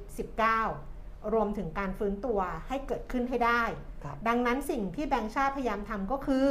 [0.63, 3.63] -19 รวมถึงการฟื้นตัวให้เกิดขึ้นให้ได้
[4.05, 6.47] ครับดังนั้นสิ่งที่แบงก์ชาติพยายามทำก็คือ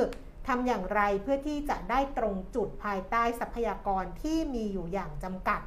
[0.48, 5.62] ทำอย่างไรเพื่อที่จะได้ตรงจุดภายใต้ทรัพยากรที่มีอยู่อย่างจำกัด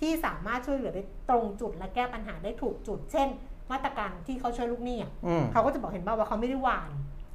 [0.00, 3.28] ที่สามารถช่วยเหลือได้ตรงจุดและแก้ปัญหาได้ถูกจุด เช่น
[3.72, 6.90] มาตรการที่เขาช่วยลูกหนี้อะอืมเขาก็จะบอกเห็นบ้างว่าเขาไม่ได้หวาน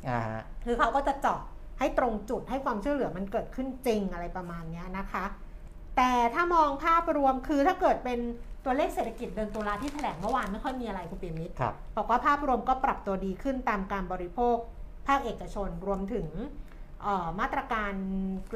[0.09, 1.41] อ่าฮะคือเขาก็จะเจาะ
[1.79, 5.25] ให้ตรงจุดให้ความช่วยเหลือมันเกิดขึ้นจริงอะไรประมาณเนี้ยนะคะ
[5.97, 8.19] แต่ถ้ามองภาพรวมคือถ้าเกิดเป็น
[8.65, 14.57] ตัวเลขเศรษฐกิจเดือนตุลาที่แถลงเมื่อวานไม่ค่อยมีอะไรคุณปิยมิตรครับบอกว่าภาพรวมก็ปรับตัวดีขึ้นตามการบริโภค
[15.07, 16.68] ภาคเอกชนรวมถึงเอ่อ
[17.39, 17.93] มาตรการ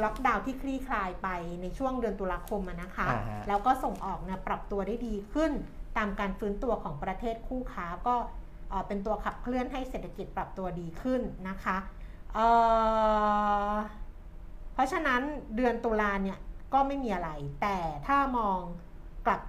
[0.03, 1.27] ล็อกดาวน์ที่คลี่คลายไป
[1.61, 5.51] ในช่วงเดือนตุลาคมอะนะคะอ่าฮะแล้วก็ส่งออกเนี่ยปรับตัวได้ดีขึ้น
[5.97, 8.15] ตามการฟื้นตัวของประเทศคู่ค้าก็
[8.69, 11.77] เอ่อเป็นตัวขับเคลื่อนให้เศรษฐกิจปรับตัวดีขึ้นนะคะ
[12.33, 12.47] เอ่
[13.71, 13.73] อ
[14.73, 15.21] เพราะฉะนั้น
[15.55, 16.39] เดือนตุลาเนี่ย
[16.73, 17.29] ก็ไม่มีอะไร
[17.61, 17.77] แต่
[18.07, 18.59] ถ้ามอง
[19.25, 19.41] กลับ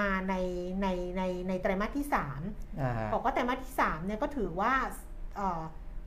[0.00, 0.34] มาใน
[0.82, 0.86] ใน
[1.16, 4.72] ในในไตรมาสที่3อ่าฮะบอกว่าไตรมาสที่3เนี่ยก็ถือว่า
[5.36, 5.62] เอ่อ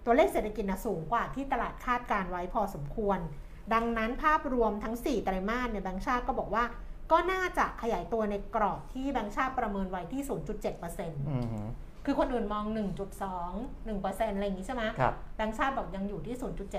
[0.06, 3.20] ตัวเลขเศรษฐกิจนะสูงกว่าที่ตลาดคาดการไว้พอสมควร
[3.74, 6.64] ดังนั้นภาพรวมทั้ง 4 ไตรมาสเนี่ยแบงก์ชาติก็บอกว่า
[7.12, 11.62] ก็น่าจะขยายตัวในกรอบที่แบงก์ชาติประเมินไว้ที่ 0.7%อืมฮึ
[12.06, 12.66] คือคนอื่นมอง
[13.32, 16.36] 1.2 1%อะไรอย่างนี้ใช่ไหมครับแบงก์ชาติบอกยังอยู่ที่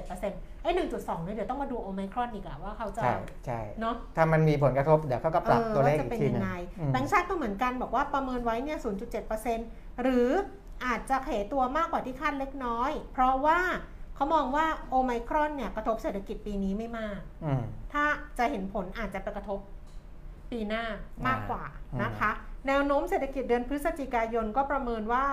[0.08, 3.14] 0.7%ไอ้ 1.2เนี่ยเดี๋ยวต้องมาดูโอไมครอนอีกอะว่าเขาจะใช่
[3.46, 8.78] ใช่เนาะถ้ามันมีผลกระทบเดี๋ยวเขาก็ปรับเออตัวเลขว่าอีจะกเป็นทียัหนึงงไงอืมแบงก์ชาติก็เหมือนกันบอกว่าประเมินไว้เนี่ย
[9.40, 10.28] 0.7%หรือ
[10.84, 13.60] อาจจะขยายตัวมากกว่าที่คาดเล็กน้อย เพราะว่า
[14.14, 17.62] เขามองว่าโอไมครอนเนี่ยกระทบเศรษฐกิจปีนี้ไม่มากอืม
[17.92, 18.04] ถ้า
[18.38, 19.58] จะเห็นผลอาจจะไปกระทบ
[20.50, 20.84] ปีหน้า
[21.26, 21.62] มากกว่า
[21.92, 22.30] อ่านนะคะ
[22.66, 25.26] แนวโน้มเศรษฐกิจเดือนพฤศจิกายนก็ประเมินว่า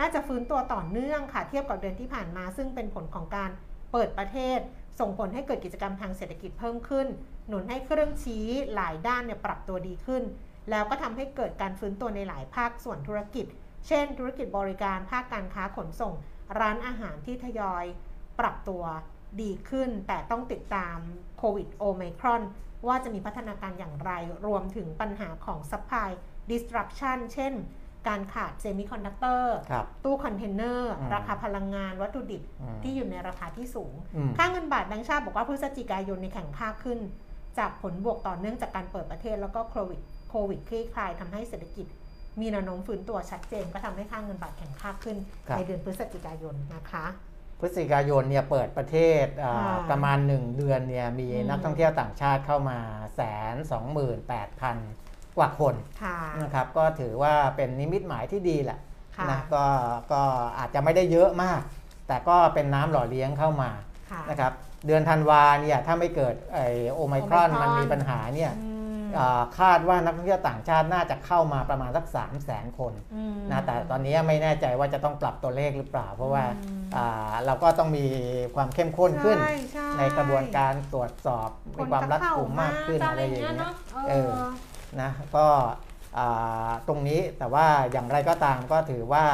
[0.00, 3.50] น่าจะฟื้นตัวต่อเนื่องค่ะ เทียบกับเดือนที่ผ่านมา ซึ่งเป็นผลของการ
[3.92, 4.58] เปิดประเทศ
[5.00, 7.06] ส่งผลให้เกิดกิจกรรมทางเศรษฐกิจเพิ่มขึ้น
[7.48, 10.22] หนุนให้เครื่องชี้หลายด้านเนี่ยปรับตัวดีขึ้น
[10.70, 13.46] แล้วก็ทำให้เกิดการฟื้นตัวในหลายภาคส่วนธุรกิจ
[13.86, 16.14] เช่น ธุรกิจบริการภาคการค้าขนส่ง
[16.60, 17.84] ร้านอาหารที่ทยอย
[18.40, 18.82] ปรับตัว
[19.42, 20.96] ดีขึ้น แต่ต้องติดตาม
[21.38, 22.42] โควิดโอไมครอน
[22.86, 24.12] ว่าจะมีพัฒนาการอย่างไร
[24.46, 26.10] รวมถึงปัญหาของ supply
[26.50, 27.54] disruption เช่น
[28.08, 37.00] การขาดเซมิคอนดักเตอร์ครับตู้คอนเทนเนอร์อืมราคาพลังงานวัตถุดิบอืมที่อยู่ในราคาที่สูงอืมค่าเงินบาทแบงก์ชาติบอกว่าพฤศจิกายนในแข่งค่าขึ้น
[37.58, 40.00] จากผลบวกต่อเนื่องจากการเปิดประเทศแล้วก็โควิด
[40.30, 41.86] โควิดคลี่คลายทำให้เศรษฐกิจ
[42.42, 45.16] มีแนวโน้มฟื้นตัวชัดเจน ก็ทำให้ค่าเงินบาทแข่งค่าขึ้น
[45.48, 47.06] ครับในเดือนพฤศจิกายนนะคะ
[47.60, 52.78] พฤศจิกายนเนี่ยเปิดประเทศอ่าอ่าประมาณ 1 เดือนเนี่ยมีอืมนักท่องเที่ยวต่างชาติเข้ามา
[53.16, 53.20] แส
[53.54, 54.76] นสองหมื่นแปดพัน
[55.38, 58.78] กว่าคนค่ะนะครับก็ถือว่าเป็นนิมิตหมายที่ดีแหละ
[59.16, 59.64] ค่ะนะก็
[60.12, 60.22] ก็
[60.58, 61.60] อาจจะไม่ได้เยอะมาก
[62.08, 63.70] แต่ก็เป็นน้ำหล่อเลี้ยงเข้ามา
[64.10, 64.52] ค่ะนะครับ
[64.86, 66.58] เดือนธันวาเนี่ยถ้าไม่เกิดไอ
[66.92, 68.69] โอไมครอนโอไมครอนมันมีปัญหาเนี่ยอืมอ่า
[69.58, 78.06] คาดว่านักท่องเที่ยวต่างชาติน่าจะเข้ามาประมาณสัก3 0 0 0 0 0คนอืมนะแต่ตอนนี้ไม่แน่ใจว่าจะต้องปรับตัวเลขหรือเปล่า เพราะว่าอืมอ่าเราก็ต้องมี
[78.54, 81.48] ความเข้มข้นขึ้นใช่ใช่ในกระบวนการตรวจสอบ
[81.78, 83.72] มีความรัดกุมมากขึ้นจะอะไรอย่างเงี้ยเนาะ
[84.08, 84.42] เอเอออ
[85.00, 85.46] นะก็
[86.18, 89.24] อ่าตรงนี้แต่ว่าอย่างไรก็ตามก็ถือว่า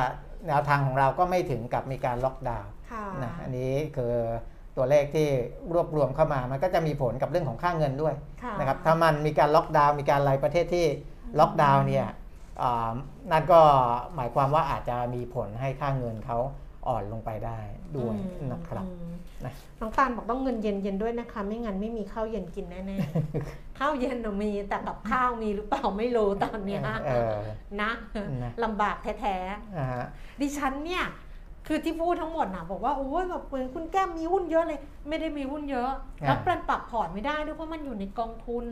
[0.49, 4.15] แนวทางของเราก็ไม่ถึงกับมีการล็อกดาวน์ค่ะนะอันนี้คือ
[4.77, 5.27] ตัวเลขที่
[5.75, 10.87] รวบรวมเข้ามา มันก็จะมีผลกับเรื่องของค่าเงินด้วยค่ะนะครับถ้ามันมีการล็อกดาวน์มีการอะไรประเทศที่
[11.39, 12.07] ล็อกดาวน์เนี่ย
[12.63, 12.93] อ่า
[13.31, 13.61] นั่นก็
[14.17, 16.39] หมายความว่าอาจจะมีผลให้ค่าเงินเขา
[16.89, 17.59] อ่อนลงไปได้
[17.97, 19.13] ด้วยอืมนะครับอืม
[19.45, 27.37] นะน้องตาลบอกต้องเงินเย็นเย็นๆด้วยนะคะ ไม่งั้นไม่มีข้าวเย็นกินแน่ๆข้าวเย็นน่ะมีแต่กับข้าวมีหรือเปล่าไม่รู้ตอนเนี้ยเออ
[27.83, 27.91] นะ
[28.43, 29.37] นะลำบากแท้
[29.77, 31.05] อ่าฮะๆดิฉันเนี่ย
[31.67, 35.91] คือที่พูดทั้งหมดนะบอกว่าโอ้ยแบบเหมือนคุณแก้มมีหุ้นเยอะเลย ไม่ได้มีหุ้นเยอะ
[36.25, 38.65] แล้วปรับปรับพอร์ตไม่ได้ด้วยเพราะมันอยู่ในกองทุน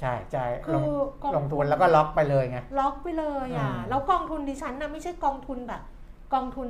[0.00, 0.84] ใช่ใช่คืลอง
[1.22, 5.82] กองลงทุนแล้วก็ล็อกไปเลยไงล็อกไปเลยอะอืมแล้วกองทุนดิฉันนะไม่ใช่กองทุนแบบ
[6.34, 6.68] กองทุน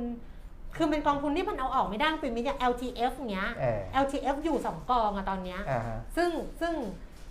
[0.77, 6.29] คือเป็นกองทุนที่มันเอาออกไม่ได้เป็นไม่อย่าง LTF เงี้ยเออ LTF อยู่สองกองอะตอนเนี้ยอ่าฮะซึ่ง
[6.61, 6.73] ซึ่ง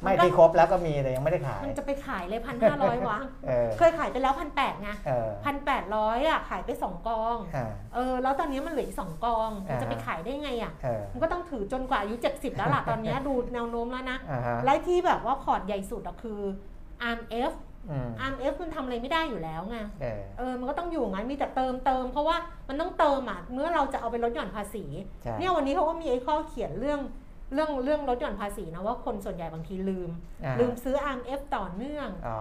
[0.02, 16.40] ไม่นก็ที่ครบแล้วก็มีแต่ยังไม่ได้ขาย มันจะไปขายเลยพันห้าร้อยวะเออเคยขายไปแล้วพันแปดไงเออพันแปดร้อยอะขายไปสองกองอ่าเออแล้วตอนนี้มันเหลืออีกสองกองมันจะไปอ่าฮะขายได้ไงอะเออมันก็ต้องถือจนกว่าอายุเจ็ดสิบแล้วล่ะตอนเนี้ยดูแนวโน้มแล้วนะอ่าฮะและที่แบบว่าพอร์ตใหญ่สุดอะคือ
[17.12, 17.52] RMF
[17.90, 22.36] อืม RMF มันทำอะไรไม่ได้อยู่แล้วไงเออเออ มันก็ต้องอยู่งั้น มีแต่เติมเติม เพราะว่า
[22.68, 24.84] มันต้องเติมอะ เมื่อเราจะเอาไปลดหย่อนภาษี
[25.22, 27.00] ใช่เนี่ยวันนี้เขาก็มีไอ้ข้อเขียนเรื่อง
[27.52, 30.10] เรื่องเรื่องลดหย่อนภาษีนะว่าคนส่วนใหญ่บางทีลืม
[30.44, 32.38] อ่าลืมซื้อ RMF ต่อเนื่องอ๋อ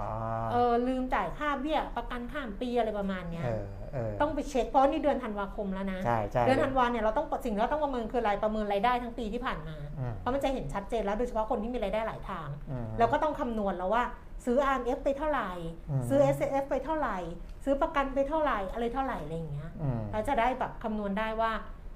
[0.51, 14.03] เออลืมจ่ายค่าเบี้ยประกันข้ามปีอะไรประมาณเนี้ยเออเออต้องไปเช็คเพราะนี่เดือนธันวาคมแล้วนะใช่ใช่เดือนธันวาเนี่ยเราต้องสิ่งที่เราต้องประเมินคือรายประเมินรายได้ทั้งปีที่ผ่านมาอืมเพราะมันจะเห็นชัดเจนแล้วโดยเฉพาะคนที่มีรายได้หลายทางอืมแล้วก็ต้องคำนวณแล้วว่า
[14.45, 15.51] ซื้อ RMF ไปเท่าไหร่
[15.89, 17.18] อืมซื้อ S F ไปเท่าไหร่
[17.64, 21.51] ซื้อประกันไปเท่าไหร่อะไรเท่าไหร่อะไรอย่างเงี้ยอืมเราจะได้แบบคำนวณได้ว่า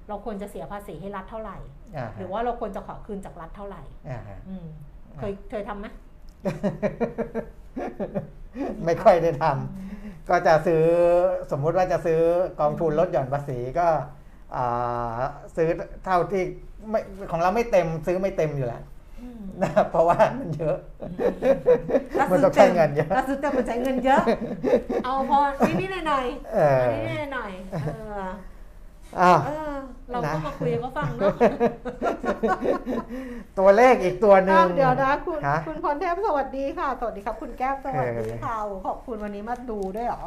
[0.08, 1.56] เราควรจะเสียภาษีให้รัฐเท่าไหร่
[1.96, 4.66] อ่าหรือว่าเราควรจะขอคืนจากรัฐเท่าไหร่อ่าฮะอืม
[5.18, 5.86] เคยเคยทำไหม
[8.84, 10.84] ไม่ค่อยได้ทำก็จะซื้อ
[11.50, 12.20] สมมุติว่าจะซื้อ
[12.60, 13.86] กองทุนลดหย่อนภาษีก็
[14.56, 15.18] อ่า
[15.56, 15.68] ซื้อ
[16.04, 16.42] เท่าที่
[16.90, 17.00] ไม่
[17.30, 18.82] ของเราไม่เต็มซื้อไม่เต็มอยู่แล้ว
[19.20, 20.78] อืมนะเพราะว่ามันเยอะ
[22.16, 24.22] แล้วมันซื้ต้องใช้เงินเยอะแล้วซื้อเต็มมันใช้เงินเยอะ
[25.04, 25.38] เอาพอ
[25.80, 28.24] นิดๆหน่อยเอๆอเอานิดๆหน่อยๆเออ
[29.20, 29.76] อ้าว เออ
[30.10, 31.34] เราก็นะมาคุยให้เขาฟังเนาะ
[33.58, 38.56] ตัวเลขอีกตัวหนึ่งอ้าวเดี๋ยวนะคุณฮะคุณพรเทพสวัสดีค่ะ สวัสดีครับ คุณแก้วสวัสดีเออค่ะ
[38.86, 40.24] ขอบคุณวันนี้มาดูด้วยเหรอ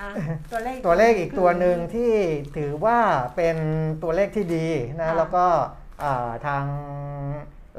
[0.00, 0.08] อะ
[0.52, 2.12] ตัวเลข ตัวเลขอีกตัวหนึ่งที่
[2.56, 2.98] ถือว่า
[3.36, 3.56] เป็น
[4.02, 4.66] ตัวเลขที่ดี
[4.98, 5.44] นะค่ะ แล้วก็
[6.02, 6.64] อ่าทาง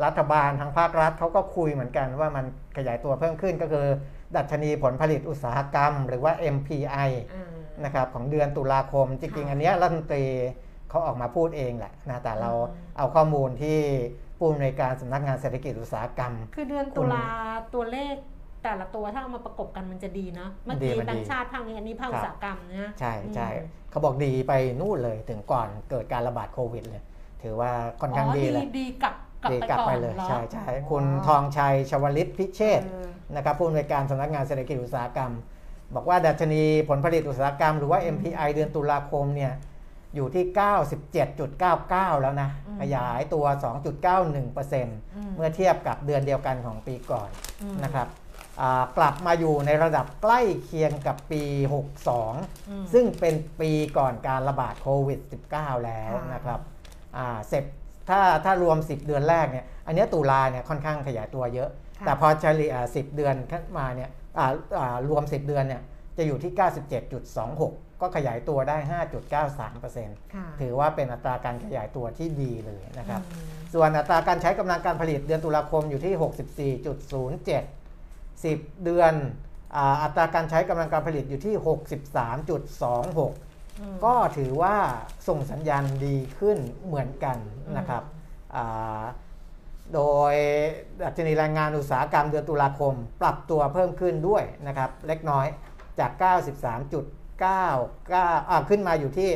[0.04, 2.46] รัฐบาลทางภาครัฐเขาก็คุยเหมือนกันว่ามัน
[2.78, 3.86] ขยายตัวเพิ่มขึ้นก็คือ
[4.36, 7.56] ดัชนีผลผลิตอุตสาหกรรม หรือว่า MPI อ่า
[7.86, 10.26] นะครับของเดือนตุลาคม จริงค่ะๆอันเนี้ยรัฐมนตรี
[10.90, 13.80] เขาออกมาพูดเองแหละนะแต่เราอืมเอาข้อมูลที่
[14.38, 17.26] ผู้อำนวยการสำนักงานเศรษฐกิจอุตสาหกรรม คือเดือนตุลา
[17.74, 18.16] ตัวเลข
[18.64, 27.02] แต่ละตัวถ้าเอามาประกบกันมันจะดีนะเมื่อดีกี้มันดีแบงค์ชาติภาคนี้อันนี้ภาคครับอุตสาหกรรมนะใช่ใช่อืมเขาบอกดีไปนู่นเลยถึงก่อนเกิดการระบาดโควิดเลย
[27.44, 27.72] ถือว่า
[28.02, 35.32] ค่อนข้างดีเลยดีกลับกลับดีไปกลับก่อนไปเลยหรอใช่ใช่อ๋อคุณทองชัยชวลิตพิเชษฐ์เออนะครับผู้อำนวยการสำนักงานเศรษฐกิจอุตสาหกรรม
[35.96, 39.54] บอกว่าดัชนีผลผลิตอุตสาหกรรมหรือว่า MPI เดือนตุลาคมเนี่ย
[40.16, 40.46] อยู่ที่
[41.34, 43.46] 97.99 แล้วนะอืมขยายตัว
[44.22, 47.30] 2.91%เมื่อเทียบกับเดือนเดียวกันของปีก่อน
[47.62, 48.08] อืมนะครับ
[48.62, 55.20] อ่ากลับมาอยู่ในระดับใกล้เคียงกับปีอืม62 ซึ่งเป็นปีก่อนการระบาดโควิด
[55.54, 56.60] -19 แล้วค่ะนะครับ
[57.18, 57.64] อ่าเสร็จ
[58.10, 61.70] ถ้าถ้ารวม 10 เดือนแรกเนี่ย อันเนี้ยตุลาเนี่ยค่อนข้างขยายตัวเยอะ
[62.00, 64.21] ค่ะแต่พอเฉลี่ย10 เดือนขึ้นมาเนี่ยอ่าอ่า
[65.10, 65.82] รวม 10 เดือนเนี่ย
[66.18, 66.52] จะอยู่ที่
[67.22, 68.78] 97.26 ก็ขยายตัวได้
[69.40, 76.14] 5.93%ค่ะถือว่าเป็นอัตราการขยายตัวที่ดีเลยนะครับอืมส่วนอัตราการใช้กำลังการผลิตเดือนตุลาคมอยู่ที่
[76.80, 79.14] 64.07 10 เดือน
[79.76, 81.56] อาอัตราการใช้กำลังการผลิตอยู่ที่
[82.58, 84.76] 63.26อืมก็ถือว่า
[85.28, 87.38] ส่งสัญญาณดีขึ้นเหมือนกัน
[87.78, 88.04] นะครับ
[88.56, 89.04] อ่า
[89.96, 90.34] โดย
[91.04, 95.46] ดัชนีแรงงานอุตสาหกรรมเดือนตุลาคม ปรับตัวเพิ่มขึ้นด้วยนะครับ เล็กน้อย
[96.00, 96.12] จาก
[96.92, 99.30] 93.99อ่าขึ้นมาอยู่ที่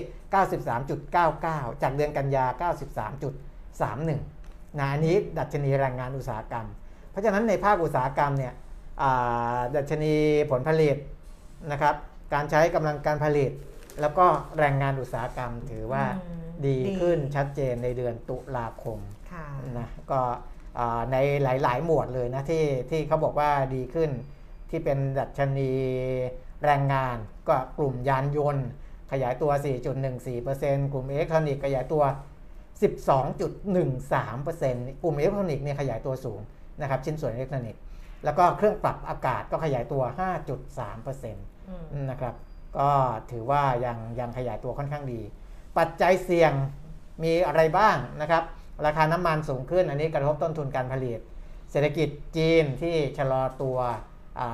[1.03, 2.71] 93.99 จากเดือนกันยา
[3.11, 6.67] 93.31นะอันนี้ดัชนีแรงงานอุตสาหกรรม
[7.11, 8.53] เพราะฉะนั้นในภาคอุตสาหกรรมเนี่ย
[9.01, 10.13] อ่าดัชนี
[10.51, 10.97] ผลผลิต
[11.71, 11.95] นะครับ
[12.33, 13.51] การใช้กำลังการผลิต
[14.01, 14.25] แล้วก็
[14.59, 19.14] แรงงานอุตสาหกรรมถือว่าอืมดีดีขึ้นชัดเจนในเดือนตุลาคมค่ะ
[19.77, 20.21] นะก็
[20.79, 24.09] อ่าในหลาย ๆ หมวดเลยนะที่ที่เขาบอกว่าดีขึ้น
[24.69, 25.71] ที่เป็นดัชนี
[26.65, 27.17] แรงงาน
[27.47, 28.67] ก็กลุ่มยานยนต์
[29.11, 29.51] ขยายตัว
[30.21, 32.03] 4.14%กลุ่มอิเล็กทรอนิกส์ขยายตัว
[32.81, 36.39] 12.13%กลุ่มอิเล็กทรอนิกส์เนี่ยขยายตัวสูง
[36.81, 37.81] นะครับชิ้นส่วนอิเล็กทรอนิกส์
[38.23, 40.03] แล้วก็เครื่องปรับอากาศก็ขยายตัว
[40.65, 42.35] 5.3%อืมนะครับ
[42.77, 42.89] ก็
[43.31, 45.21] ถือว่ายังยังขยายตัวค่อนข้างดี
[45.77, 46.53] ปัจจัยเสี่ยง
[47.23, 48.43] มีอะไรบ้างนะครับ
[48.85, 51.19] ราคาน้ำมันสูงขึ้น อันนี้กระทบต้นทุนการผลิต
[51.71, 53.77] เศรษฐกิจจีนที่ชะลอตัว
[54.39, 54.47] อ่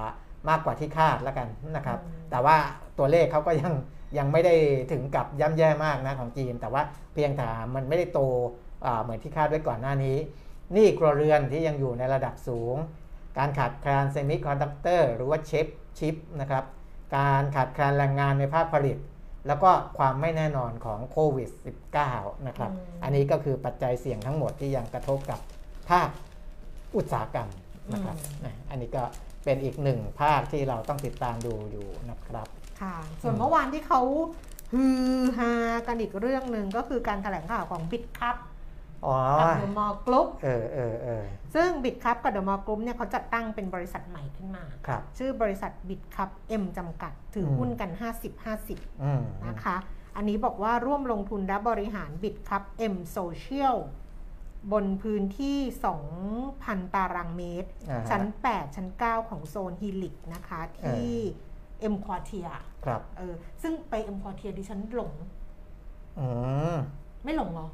[0.00, 0.02] า
[0.48, 2.56] มากกว่าที่คาดแล้วกันนะครับอืมแต่ว่า
[2.98, 3.72] ตัวเลขเขาก็ยัง
[4.18, 4.54] ยังไม่ได้
[4.92, 6.82] ถึงกับย่ำแย่มากนะของจีน แต่ว่า
[7.14, 8.20] เพียงแต่มันไม่ได้โต
[8.86, 10.16] อ่าเหมือนที่คาดไว้ก่อนหน้านี้
[10.72, 12.76] หนี่ครัวเรือนที่ยังอยู่ในระดับสูง
[13.38, 15.66] การขาดแคลนเซมิคอนดักเตอร์หรือว่าเชป
[15.98, 16.64] ชิปนะครับ
[17.16, 18.96] การขาดแคลนแรงงานในภาคผลิต
[19.46, 21.50] แล้วก็ความไม่แน่นอนของโควิด
[21.98, 25.40] -19 นะครับอืมอันนี้ก็คือปัจจัยเสี่ยงทั้งหมดที่ยังกระทบกับ
[25.90, 26.08] ภาค
[26.96, 27.48] อุตสาหกรรม
[27.92, 29.02] นะครับนะอันนี้ก็
[29.44, 32.46] เป็นอีกหนึ่งภาคที่เราต้องติดตามดูอยู่นะครับ
[32.80, 34.00] ค่ะ ส่วนอืมเมื่อวานที่เขา
[34.72, 34.84] ฮื
[35.18, 35.52] อฮา
[35.86, 38.49] กันอีกเรื่องหนึ่งก็คือการแถลงข่าวของ Bitkub อ๋อ
[39.40, 41.24] กับเดอะมอลล์กรุ๊ปเออเออเออ
[41.54, 47.90] ซึ่ง Bitkub กับเดอะมอลล์กรุ๊ปเนี่ยเขาจัดตั้งเป็นบริษัทใหม่ขึ้นมาครับชื่อบริษัท Bitkub M จำกัด ถืออมหุ้นกัน
[48.46, 49.76] 50-50อืมนะคะ
[50.16, 53.76] อันนี้บอกว่าร่วมลงทุนและบริหาร Bitkub M Social
[54.72, 55.58] บนพื้นที่
[56.26, 61.12] 2,000 ตารางเมตรอ่าฮะชั้น 8 ชั้น 9 ของโซน Helix นะคะ ที่
[61.80, 62.48] เอ็มควอเทีย
[62.84, 65.12] ครับเออซึ่งไปเอ็มควอเทียดิฉันหลง
[66.18, 66.28] อื
[66.74, 66.76] ม
[67.24, 67.66] ไม่หลงเหรอ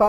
[0.00, 0.08] ก็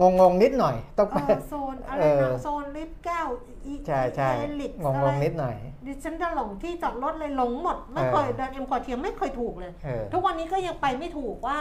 [0.00, 3.28] งงงๆนิดหน่อย ต้องเอไปอโซนอะไรเออนะโซนลิฟต์แก้ว
[3.66, 11.58] อีใช่ใช่ Helix งงงๆนิดหน่อย ดิฉันจะหลงที่จอดรถเลยหลงหมด ไม่เคยเออเดินเอ็มควอเทียไม่เคยถูกเลยเออทุกวันนี้ก็ยังไปไม่ถูกว่า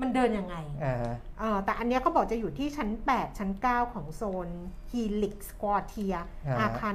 [0.00, 4.48] มันเดินยังไงอ่าฮะเออแต่อันเนี้ยเขาบอกจะอยู่ที่ชั้น 8 ชั้น 9 ของโซน
[4.90, 6.94] Helix Quartier อ่าอาคาร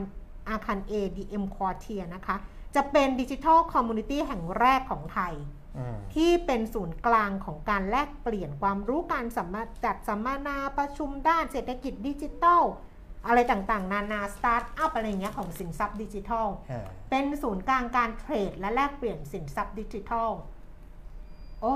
[0.50, 2.38] อาคาร A ดิ EmQuartier นะคะ
[2.76, 5.61] จะเป็น digital community แห่งแรกของไทยอืม
[6.14, 9.56] ที่เป็นศูนย์กลางของการแลกเปลี่ยนความรู้การสัมม
[9.86, 12.62] จัดสัมมนาประชุมด้านเศรษฐกิจดิจิทัล
[13.28, 20.30] อะไรต่างๆ นานาสตาร์ทอัพอะไรเงี้ยของสินทรัพย์ดิจิทัลอ่าเป็นศูนย์กลางการเทรดและแลกเปลี่ยนสินทรัพย์ดิจิทัล
[21.62, 21.74] โอ้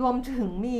[0.00, 0.78] รวมถึงมี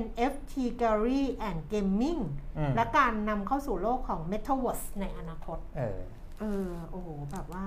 [0.00, 2.22] NFT Gallery and Gaming
[2.58, 6.00] อืมและการนำเข้าสู่โลกของ Metaverse ในอนาคต เออ
[6.40, 7.66] เออ โอ้โห แบบว่า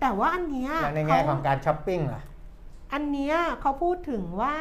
[0.00, 2.22] แต่ว่าอันเนี้ยแล้วในแง่เขาของการช้อปปิ้งล่ะ
[2.92, 4.54] อันเนี้ยเขาพูดถึงว่า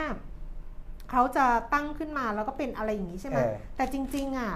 [1.12, 4.54] เขาจะตั้งขึ้นมาแล้วก็เป็นอะไรอย่างนี้ใช่ไหมเออ แต่จริง ๆอะ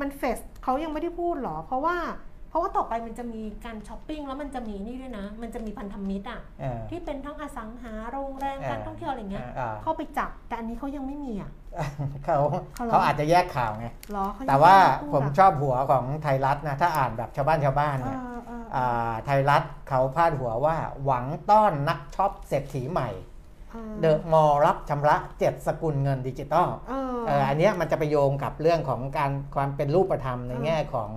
[0.00, 1.96] มันเฟสเขายังไม่ได้พูดหรอ เพราะว่า
[2.48, 11.50] เพราะว่าต่อไปมันจะมีการช้อปปิ้งแล้วมันจะมีนี่ด้วยนะ มันจะมีพันธมิตรอะเออ ที่เป็นทั้งอสังหาโรงแรมเออการท่องเที่ยวอะไรเงี้ยอ่าเข้าไปจับแต่อันนี้เขายังไม่มีอะ
[12.24, 12.38] เขา
[12.74, 18.59] เขาเหรอเขาอาจจะแยกข่าวไง หรอเขยังแต่ว่าไพูดผมะชอบหัวของไทยรัฐนะ ถ้าอ่านแบบชาวบ้านชาวบ้านเอเนี่ยอเอออ่า
[19.24, 23.08] ไทยรัฐเขาพาดหัวว่าหวังต้อนนักช็อปเศรษฐีใหม่
[23.70, 31.10] เออเดอะมอลล์รับชำระเจ็ดสกุลเงินดิจิตอลเออเอออันเนี้ยมันจะไปโยงกับเรื่องของการความเป็นรูปธรรมในเออแง่ของ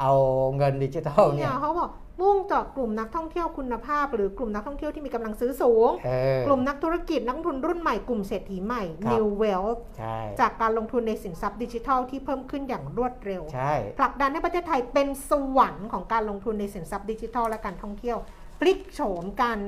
[0.00, 0.12] เอา
[0.56, 18.18] เงินดิจิทัลเนี่เนี่ยยเขาบอก มุ่งเจาะกลุ่มนักท่องเที่ยวคุณภาพ หรือกลุ่มนักท่องเที่ยวที่มีกำลังซื้อสูงเออกลุ่มนักธุรกิจนักลงทุนรุ่นใหม่กลุ่มเศรษฐีใหม่ครับ New Wealth ใช่จากการลงทุนในสินทรัพย์ดิจิทัลที่เพิ่มขึ้นอย่างรวดเร็วใช่ผลักดันให้ประเทศไทยเป็นสวรรค์ของการลงทุนในสินทรัพย์ดิจิทัลและการท่องเที่ยว
[18.60, 19.58] พลิกโฉมการ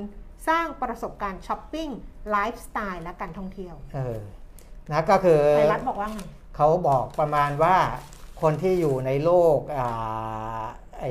[0.47, 1.89] สร้างประสบการณ์ช้อปปิ้ง
[2.31, 4.19] ไลฟ์สไตล์และการท่องเที่ยวเออ
[4.91, 6.19] นะก็คือไทยรัฐบอกว่าไง
[6.55, 7.75] เขาบอกประมาณว่า
[8.41, 10.63] คนที่อยู่ในโลกอ่า
[11.01, 11.05] ไอ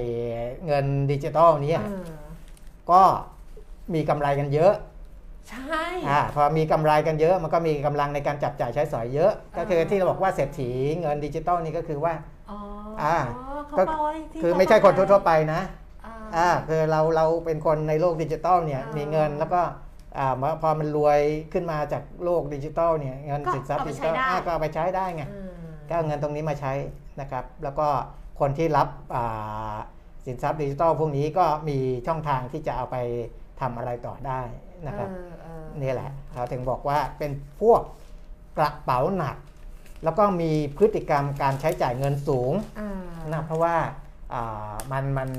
[0.66, 2.04] เงินดิจิทัลเนี้เออ
[2.90, 3.02] ก็
[3.94, 4.74] มีกำไรกันเยอะ
[5.48, 10.70] ใช่อ่าพอมีกำไรกันเยอะมันก็มีกำลังในการจับจ่ายใช้สอยเยอะ ก็คือที่เราบอกว่าเศรษฐี
[11.00, 12.14] เงินดิจิทัลนี่ก็คือว่า
[12.50, 12.58] อ๋อ
[13.02, 13.16] อ่า
[13.68, 13.98] เขาก็บอก
[14.32, 15.60] ที่คือไม่ใช่คนทั่วๆไปนะ
[16.06, 19.60] อ่าอ่าคือเราเราเป็นคนในโลกดิจิตอลเนี่ยอ่ามีมีเงินแล้วก็
[20.18, 21.20] อ่าพอมันรวย
[21.52, 25.50] ขึ้นมาจากโลกดิจิตอลเนี่ยเงินก็สินทรัพย์เอาไปดิจิตอลใช้ได้อ่าก็เอาไปใช้ได้ไงอืม
[25.88, 26.72] ก็เอาเงินตรงนี้มาใช้
[27.20, 27.88] นะครับ แล้วก็
[28.40, 29.76] คนที่รับอ่า
[30.26, 32.96] สินทรัพย์ดิจิตอลพวกนี้ก็มีช่องทางที่จะเอาไป
[33.60, 34.40] ทำอะไรต่อได้
[34.86, 37.30] นะครับเออเออนี่แหละเขาถึงบอกว่าเป็น
[37.60, 37.80] พวก
[38.58, 39.36] กระเป๋าหนัก
[40.04, 42.90] แล้วก็มีพฤติกรรมการใช้จ่ายเงินสูงอ่า
[43.32, 43.76] นะเพราะว่า
[44.34, 45.30] อ่ามันมัน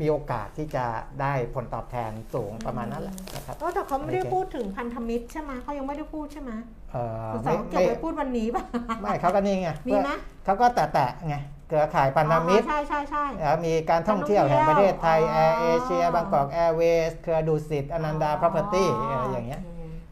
[0.00, 0.84] มีโอกาสที่จะ
[1.20, 6.50] ได้ผลตอบแทนสูงประมาณนั้นแหละนะครับเออแต่เขาไม่ได้โอเคพูดถึงพันธมิตรใช่ไหมเขายังไม่ได้พูดใช่ไหม
[6.92, 8.64] เอ่อคุณสองเก็บไม่ไว้พูดวันนี้ป่ะ
[9.00, 10.10] ไม่เขาก็นี่ไงมีไหม
[10.44, 11.36] เขาก็แตะๆไง
[11.68, 19.66] เครือข่ายพันธมิตรอ๋อใช่ใช่ใช่แล้วมีการท่องเที่ยวแห่งประเทศไทยอ๋แออร์เอเชียบางกอกแอร์เวย์เครือดูสิตอนันดา property อะไรอย่างเงี้ยโ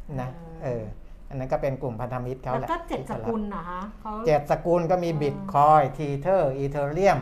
[0.07, 0.31] คนะ
[0.65, 0.83] เออ
[1.29, 7.19] อันนั้นก็เป็นกลุ่มพันธมิตรเขาแล้วแหละก็เจ็ดที่สจะรับกุลนะคะเขาเจ็ดสกุลก็มีอ๋อบิตคอยทีเทอร์อีเทเรียม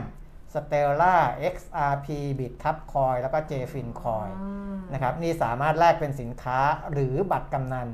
[0.53, 1.15] สเตลล่า
[1.53, 2.07] XRP
[2.39, 6.59] บิตคัพคอยแล้วก็เจฟินคอยอ่านะครับนี่สามารถแลกเป็นสินค้า
[6.91, 7.89] หรือบัตรกำนัน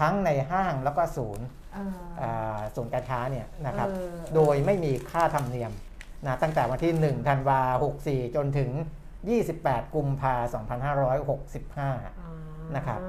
[0.00, 1.90] ทั้งในห้างแล้วก็ศูนย์เออ
[2.20, 5.72] อ่าศูนย์การค้าเนี่ยนะครับเออโดยไม่มีค่าธรรมเนียม
[6.26, 7.60] นะตั้งแต่วันที่ 1 ธันวา
[7.98, 8.70] 64 จนถึง
[9.32, 11.92] 28 กุมภา2565อ่า
[12.76, 13.00] นะครับ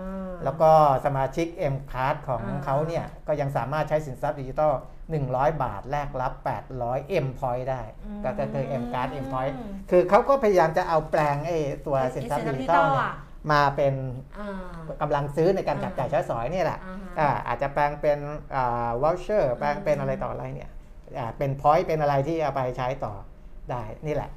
[0.43, 0.71] แล้วก็
[1.05, 4.73] สมาชิก M Card ของอ่าเขาเนี่ย ก็ยังสามารถใช้สินทรัพย์ดิจิทัล
[5.15, 6.33] 100 บาทแลกรับ
[6.77, 7.81] 800 M Point ได้
[8.25, 9.53] ก็คือ M Card M Point
[9.89, 13.11] คือเขาก็พยายามจะเอาแปลงไอ้ตัวสินทรัพย์ดิจิทัลเนี่ย
[13.51, 13.93] มาเป็น
[14.39, 18.19] อ่ากำลังซื้อในการอ่าจับจ่ายใช้สอยนี่แหละอ่าฮะอ่าอาจจะแปลงเป็น
[19.01, 20.71] voucher แปลงเป็นอืมอะไรต่ออะไรเนี่ย
[21.17, 23.13] อ่าเป็น point เป็นอะไรที่เอาไปใช้ต่อ
[23.71, 24.31] ได้นี่แหละ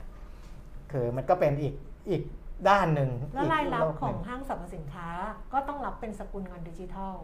[0.92, 1.74] คือมันก็เป็นอีก
[2.10, 2.22] อีก
[2.68, 5.08] ด้านหนึ่งแล้วรายรับกโลกขหองนึ่ห้างสรรพสินค้า
[5.52, 7.14] ก็ต้องรับเป็นสกุลเงินดิจิทัล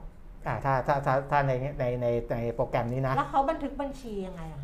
[0.47, 4.63] อ่าถ้าถ้าถ้าถ้าในในในในโปรแกรมนี้นะ แล้วเขาบันทึกบัญชียังไงอะ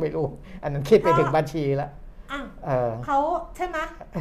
[0.00, 0.26] ไม่รู้
[0.62, 1.90] อันนั้นคิดไปถึงบัญชีแล้ว
[2.32, 3.18] อะเออเขา
[3.56, 3.78] ใช่ไหม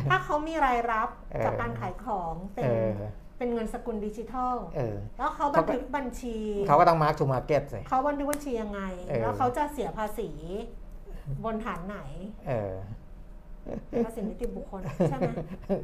[0.09, 2.91] ถ้าเขามีรายรับเออจากการขายของเป็นเออ
[3.37, 6.37] เป็นเงินสกุลดิจิทัลเออแล้วเขาบันทึกบัญชี
[6.67, 10.29] เขาก็ต้อง mark to market สิเขาบันทึกบัญชียังไงเออแล้วเขาจะเสียภาษี
[11.45, 11.97] บนฐานไหน
[12.47, 12.73] เออ
[14.05, 15.31] ภาษีนิติบุคคลใช่ไหม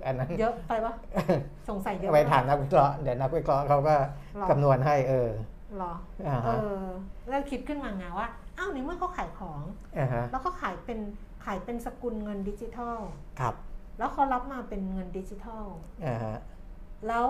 [0.05, 0.93] อันนั้นเยอะไปปะ
[1.69, 3.95] สงสัยเยอะไปปะถามนักวิเคราะห์เดี๋ยวนักวิเคราะห์เขาก็
[4.37, 5.29] หรอคำนวณให้เออ
[5.77, 5.93] หรอ
[6.27, 6.87] อ่าเอฮะอ
[7.29, 8.27] แล้วคิดขึ้นมาไงว่า
[8.57, 9.61] อ้าวในเมื่อเขาขายของ
[9.97, 10.99] อ่าฮะแล้วเขาขายเป็น
[11.45, 12.97] ขายเป็นสกุลเงินดิจิทัล
[13.39, 13.55] ครับ
[13.97, 15.65] แล้วเขารับมาเป็นเงินดิจิทัล
[16.05, 16.35] อ่าฮะ
[17.07, 17.27] แล้ว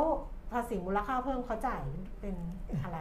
[0.51, 1.81] ภาษีมูลค่าเพิ่มเขาจ่าย
[2.21, 2.35] เป็น
[2.83, 2.99] อะไร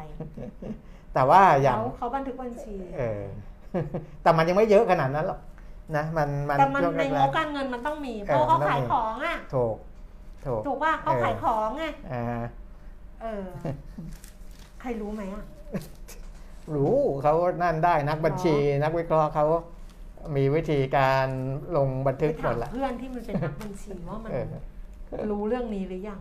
[1.15, 3.23] แต่ว่าอย่างแล้วเขาบันทึกบัญชีเออ
[4.23, 5.41] แต่มันยังไม่เยอะขนาดนั้นหรอก
[5.97, 9.77] นะมันมันแต่มันช่วงในแรงบการเงินมันต้องมี เพเออราะเขามันต้องขายมีของอะๆถูก
[10.47, 12.45] ถูกถูกป่ะเขาเออขายของไงอ่าฮะ
[13.23, 13.45] เออ
[14.81, 15.45] ใครรู้ไหมอะ
[16.75, 19.47] รู้เขานั่นได้นักบัญชี นักวิเคราะห์เขา
[20.37, 21.27] มีวิธีการ
[21.77, 24.47] ลงบันทึกไปหมถามดละเพื่อนที่มันเป็นนักบัญชีว่ามันเออ
[25.31, 26.21] รู้เรื่องนี้หรือยัง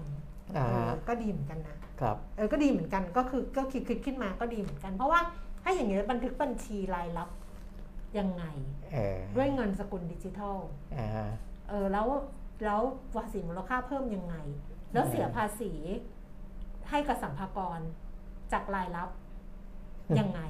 [0.57, 5.19] อ่าเอฮะอก็ดีเหมือนกันนะครับเออก็ดีเหมือนกันก็คือก็คิดคิดขึ้นมาก็ดีเหมือนกัน เพราะว่า
[5.63, 7.29] ถ้าอย่างเงี้ยบันทึกบัญชีรายรับ
[8.19, 8.43] ยังไง
[8.93, 10.57] เออด้วยเงินสกุลดิจิทัล
[10.97, 11.29] อ่าฮะ
[11.69, 12.07] เออแล้ว
[12.65, 12.81] แล้ว
[13.13, 14.35] ภาษีมูลค่าเพิ่มยังไง
[14.93, 15.71] แล้วเสียภาษี
[16.89, 17.79] ให้กับสัมภากร
[18.53, 19.09] จากรายรับ
[20.19, 20.41] ยังไง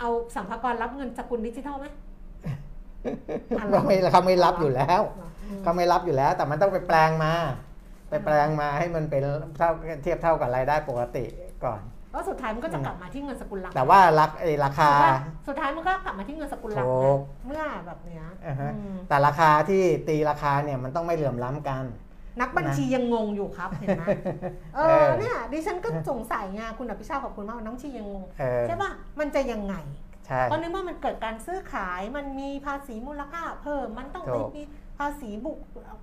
[0.00, 1.86] เอาสัมภากรรับเงินสกุลดิจิทัลไหม
[3.58, 7.32] อะเหรก็อไม่เขาไม่รับอยู่แล้วเหรออืมเขาไม่รับอยู่แล้ว แต่มันต้องไปแปลงมา
[8.10, 9.22] ไปแปลงมาให้มันเป็น
[9.56, 9.70] เท่า
[10.02, 11.24] เทียบเท่ากับรายได้ปกติ
[11.64, 11.80] ก่อน
[12.12, 15.16] แล้วสุดท้ายมันก็จะกลับมาที่เงินสกุลหลักแต่ว่ารักไอ้ราคาถูกปะ
[15.48, 21.84] สุดท้ายมันก็กลับมาที่เงินสกุลหลักถูนะกเมื่อแบบเนี้ยอ่าฮะอืมแต่ราคาที่ตีราคาเนี่ยมันต้องไม่เหลื่อมล้ำกัน
[22.40, 24.04] นักบัญชียังงงอยู่ครับเห็นไหม
[24.76, 28.90] เอเอออเนี่ยดิฉันก็สงสัยไงคุณอภิชาติขอบคุณมากนักบัญชียังงงเออใช่ป่ะ
[29.20, 29.74] มันจะยังไง
[30.26, 34.62] ใช่เพราะในเมื่อมันเกิดการซื้อขายมันมีภาษีมูลค่าเพิ่มมันต้องถูกมี
[34.98, 35.58] ภาษีบุค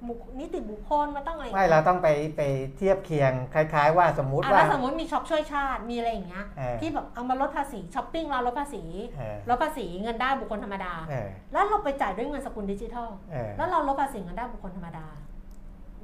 [0.08, 2.42] บุคนิติบุคคลมันต้องอะไรไม่เราต้องไปไป
[2.78, 8.84] เทียบเคียงคล้ายๆ ว่าสมมุติอะว่าแล้วสมมติมีช็อปช่วยชาติมีอะไรอย่างเงี้ยเออที่แบบเอามาลดภาษีช้อปปิ้งเราลดภาษี
[9.18, 15.06] เออลดภาษีเงินได้บุคคลธรรมดาเออแล้วเราไปจ่ายด้วยเงินสกุลดิจิทัลเออแล้วเราลดภาษีเงินได้บุคคลธรรมดา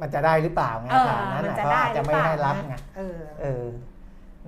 [0.02, 3.64] มันจะได้หรือเปล่าไงเออฐานนั้นมันน่ะจะเขาได้อาจจะไม่หรือเปล่าให้รับนะไงเออเออ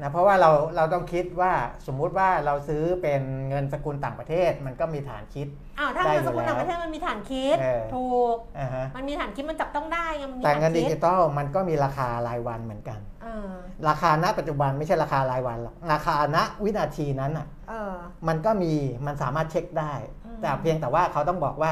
[0.02, 1.54] นะเพราะว่าเราเราต้องคิดว่า
[1.88, 5.48] สมมุติว่าเราซื้อเป็นเงินสกุลต่างประเทศมันก็มีฐานคิด
[5.80, 13.52] อ้าวถ้าได้เงินอยู่สกุลแล้วต่างประเทศมันมีฐานคิดเออถูกอ่าฮะมันมีฐานคิดมันจับต้องได้ไงมันมีแต่ฐานเงินดิคิจิดตอลมันก็มีราคารายวันเหมือนกันเออ
[13.88, 17.94] ราคาณปัจจุบันไม่ใช่ราคารายวันหรอกราคาณวินาทีนั้นอะเออ
[18.28, 18.74] มันก็มี
[19.06, 19.94] มันสามารถเช็คได้
[20.26, 21.72] อืมแต่เพียงแต่ว่าเขาต้องบอกว่า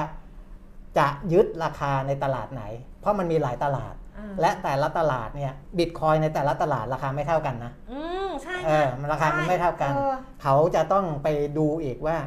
[0.98, 2.64] จะยึดราคาในตลาดไหน
[3.02, 4.01] เพราะมันมีหลายตลาดอ่า
[4.42, 12.18] และแต่ละตลาดเนี่ยบิตคอยน์ในแต่ละตลาดราคาไม่เท่ากันนะอืมใช่เออมันราคามันไม่เท่ากันออเขาจะต้องไปดูอีกว่า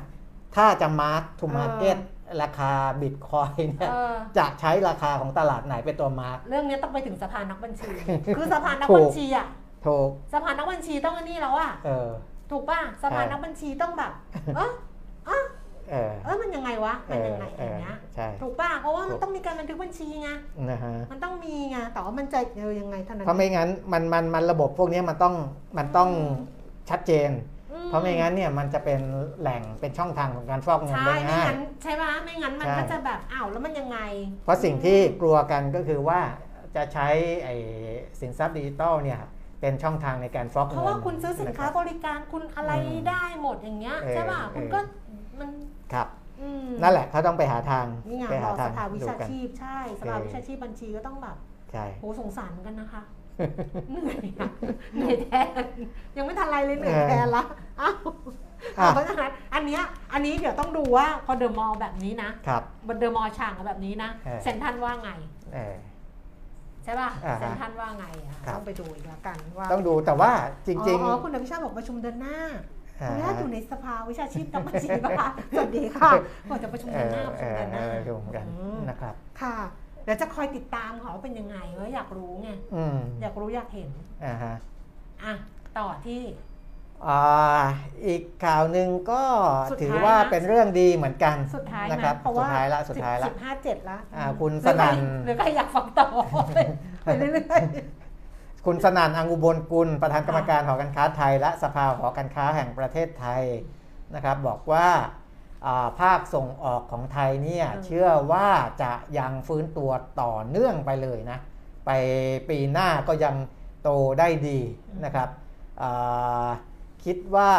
[0.57, 1.97] ถ้าจะมาร์ k ทูเออมาร์เก็ต
[2.42, 7.90] ราคาบิตคอยเนี่ยเออจะใช้ราคาของตลาดไหนเป็นตัวมาร์เรื่องนี้ต้องไปถึงสภานักบัญชี
[8.36, 9.47] คือสภานักถูกบัญชีอะ
[9.86, 12.09] ถูกสภานักบัญชีต้องอันนี้แล้วอะเออ
[12.51, 14.12] ถูกป่ะสภาใช่นักบัญชีต้องแบบ
[14.57, 14.70] เออ
[15.26, 15.45] เออ
[15.91, 20.28] เออเออมันยังไงวะเอมันอยังไงเออย่างอเงี้ยใช่ถูกป่ะเพราะว่ามันถูกต้องมีการบันทึกบัญชีไง
[20.70, 25.35] นะฮะมันต้องมีไงแต่ว่ามันจะเออยังไงเท่านั้นเพราะไม่งั้นมันมันมันระบบพวกนี้มันต้อง
[25.78, 26.11] มันต้อง
[26.91, 27.30] ชัดเจน
[27.74, 29.01] มพเพราะไม่งั้นเนี่ยมันจะเป็น
[29.41, 33.99] แหล่งเป็นช่องทางของการฟอกเงินใช่ได้ไม่ง่ายงั้นใช่ไหมไม่งั้นมันใช่ก็จะแบบอ้าวแล้วมันยังไง
[34.45, 36.20] เพราะสิ่งที่กลัวกันก็คือว่า
[36.76, 37.09] จะใช้
[37.45, 37.55] ไอ้
[38.20, 39.20] สินทรัพย์ดิจิตอลเนี่ย
[39.61, 44.80] เป็นช่องทางในการฟอกเพเงินราะว่าคุณซื้อสินค้าะรับบริการคุณอะไรอืมได้หมดอย่างเงี้ยเออใช่ป่ะเออคุณก็
[45.41, 45.51] มัน
[45.93, 46.07] ครับ
[46.41, 51.37] อืมนั่นแหละเขาต้องไปหาทางนี่ไงไปรหาอทาสงภาวิดูชากันชีพใช่สภาเออวิชาชีพบัญชีก็ต้องแบบ
[51.72, 53.03] ใช่โหสงสารเหมือนกันนะคะ
[53.91, 54.49] เหนื่อยอะ
[54.95, 55.32] เหนื่อยแท
[55.62, 55.64] น
[56.16, 57.45] ยังไม่ทันไรเลยเหนื่อยแทนละ
[57.80, 57.97] อ้าว
[58.78, 59.82] อะเพราะฉะนั้นอันเนี้ย
[60.12, 65.11] อันนี้เดี๋ยวต้องดูว่าพอเดอะมอลล์แบบนี้นะครับบนเดอะมอลล์ฉ่างแบบนี้นะเออเซนทรันว่าไง
[65.55, 65.74] เออ
[66.85, 70.30] ใช่ป่ะอ่าฮะเซนทรันว่าไงอะครับต้องไปดูอีกแล้วกันว่าต้องดูแต่ว่า
[70.66, 72.55] จริงอ๋อคุณอภิชาติบอกประชุมเดือนหน้าๆอ่า
[73.01, 76.11] คุณญาติอยู่ในสภาวิชาชีพนักบัญชีป่ะคะสวัสดีค่ะ
[76.49, 79.57] บอกจะประชุมเอเดือนหอน้าประเอชุมอเดือนหเอน้าอดูเหมือนกันอืมนะครับ ค่ะ
[80.05, 83.90] เดี๋ยวจะคอยติดตามเขาว่าเป็นยังไงว่าอยากรู้ไงอืมอยากรู้อยากเห็น
[84.24, 84.55] อ่าฮะ
[85.24, 85.34] อะ
[85.78, 86.22] ต่อที่
[87.07, 87.20] อ่า
[88.07, 89.22] อีกข่าวหนึ่งก็
[89.70, 96.09] สุดท้ายถือว่านะเป็นเรื่องดีเหมือนกันสุดท้ายนะนะครับเพราะสุว่าดท้ายละสุดท้ายละสิบห้าเจ็ดละอ่าคุณหรือใครสนั่นหรือใครอยากฟังต่อ
[97.05, 97.62] ไปเรื่อย
[98.65, 103.43] คุณสนั่นอังอุบลกุล ประธานกรรมการหอการค้าไทย และสภาหอการค้าแห่งประเทศไทย
[104.15, 104.89] นะครับบอกว่า
[105.67, 108.49] อ่าภาคส่งออกของไทยเนี่ยเชื่อว่า
[108.83, 109.91] จะยังฟื้นตัว
[110.21, 111.39] ต่อเนื่องไปเลยนะ
[111.87, 111.91] ไป
[112.51, 113.37] ปีหน้าก็ยัง
[113.83, 114.59] โตได้ดี
[115.05, 115.29] นะครับ
[115.83, 116.49] อ่า
[117.05, 117.53] คิดว่า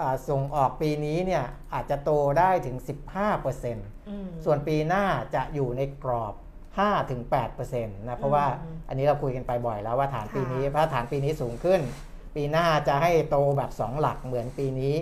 [0.00, 1.44] อ่าส่งออกปีนี้เนี่ย
[1.74, 2.76] อาจจะโตได้ถึง
[3.22, 6.34] 15%ๆอืมส่วนปีหน้าจะอยู่ในกรอบ
[6.78, 11.80] 5-8%นะเพราะว่าอืมอันนี้เราคุยกันไปบ่อยแล้วว่าฐานค่ะปีนี้ถ้าฐานปีนี้สูงขึ้น
[12.36, 14.94] ปีหน้าจะให้โตแบบ 2 หลักเหมือนปีนี้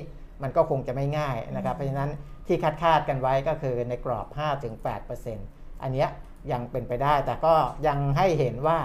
[0.43, 2.11] มันก็คงจะไม่ง่ายนะครับ เพราะฉะนั้น
[2.47, 4.27] ที่คาดคาดๆกันไว้ก็คือในกรอบ
[5.05, 6.09] 5-8%อันเนี้ย
[6.53, 7.55] ยังเป็นไปได้แต่ก็
[7.87, 8.79] ยังให้เห็นว่า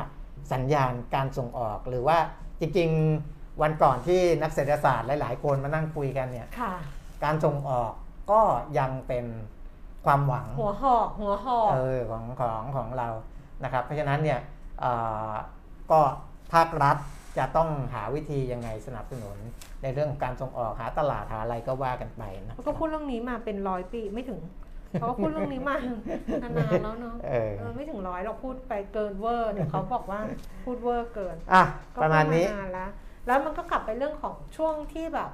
[0.54, 2.18] สัญญาณการส่งออกหรือว่า
[2.60, 6.74] จริงๆวันก่อนที่นักเศรษฐศาสตร์หลาย ๆ คนมานั่งคุยกันเนี่ยค่ะ
[7.24, 7.92] การส่งออก
[8.32, 8.42] ก็
[8.80, 9.26] ยังเป็น
[10.06, 13.08] ความหวัง หัวหอกหัวหอกเออของของของเรา
[13.64, 14.40] นะครับ เพราะฉะนั้นเนี่ย
[14.82, 14.92] เอ่
[15.30, 15.32] อ
[15.92, 16.00] ก็
[16.54, 16.98] ภาครัฐ
[17.38, 19.38] จะต้องหาวิธียังไงสนับสนุน
[19.84, 24.42] ในเรื่องของการส่งออกหาตลาดหาอะไรก็ว่ากันไปนะแล้วก็พูดเรื่องนี้มาเป็นร้อยปีไม่ถึง
[24.92, 25.78] เพราะว่าพูดเรื่องนี้มา
[26.44, 30.20] นานๆแล้วเนาะเออเออไม่ถึงร้อยเราพูดไปเกินเวอร์เดี๋ยวเขาบอกว่า
[30.66, 31.64] พูดเวอร์เกินอะ
[31.96, 32.90] ก็ประมาณนี้พูดนแล้ว
[33.28, 35.32] แล้วมันก็กลับไปเรื่องของช่วงที่แบบ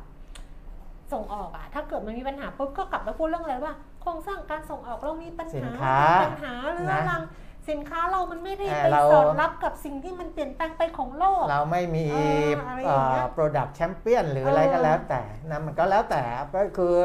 [1.13, 7.21] ส่งออกอะถ้าเกิดมันมีปัญหาปุ๊บก็กลับมาพูดเรื่องอะไรว่า โครงสร้างการส่งออกเรามีปัญสิหานค้าปัญหาเรื้อรัง
[7.69, 15.21] สินค้าเรามันไม่ได้เออไปเรา สอดรับกับสิ่งที่มันเปลี่ยนแปลงไปของโลก เราไม่มีเอออะไรอย่างเงี้ย Product Champion หรืออะไรเออก็แล้วแต่
[15.51, 16.21] นะมันก็แล้วแต่
[16.55, 16.95] ก็คือ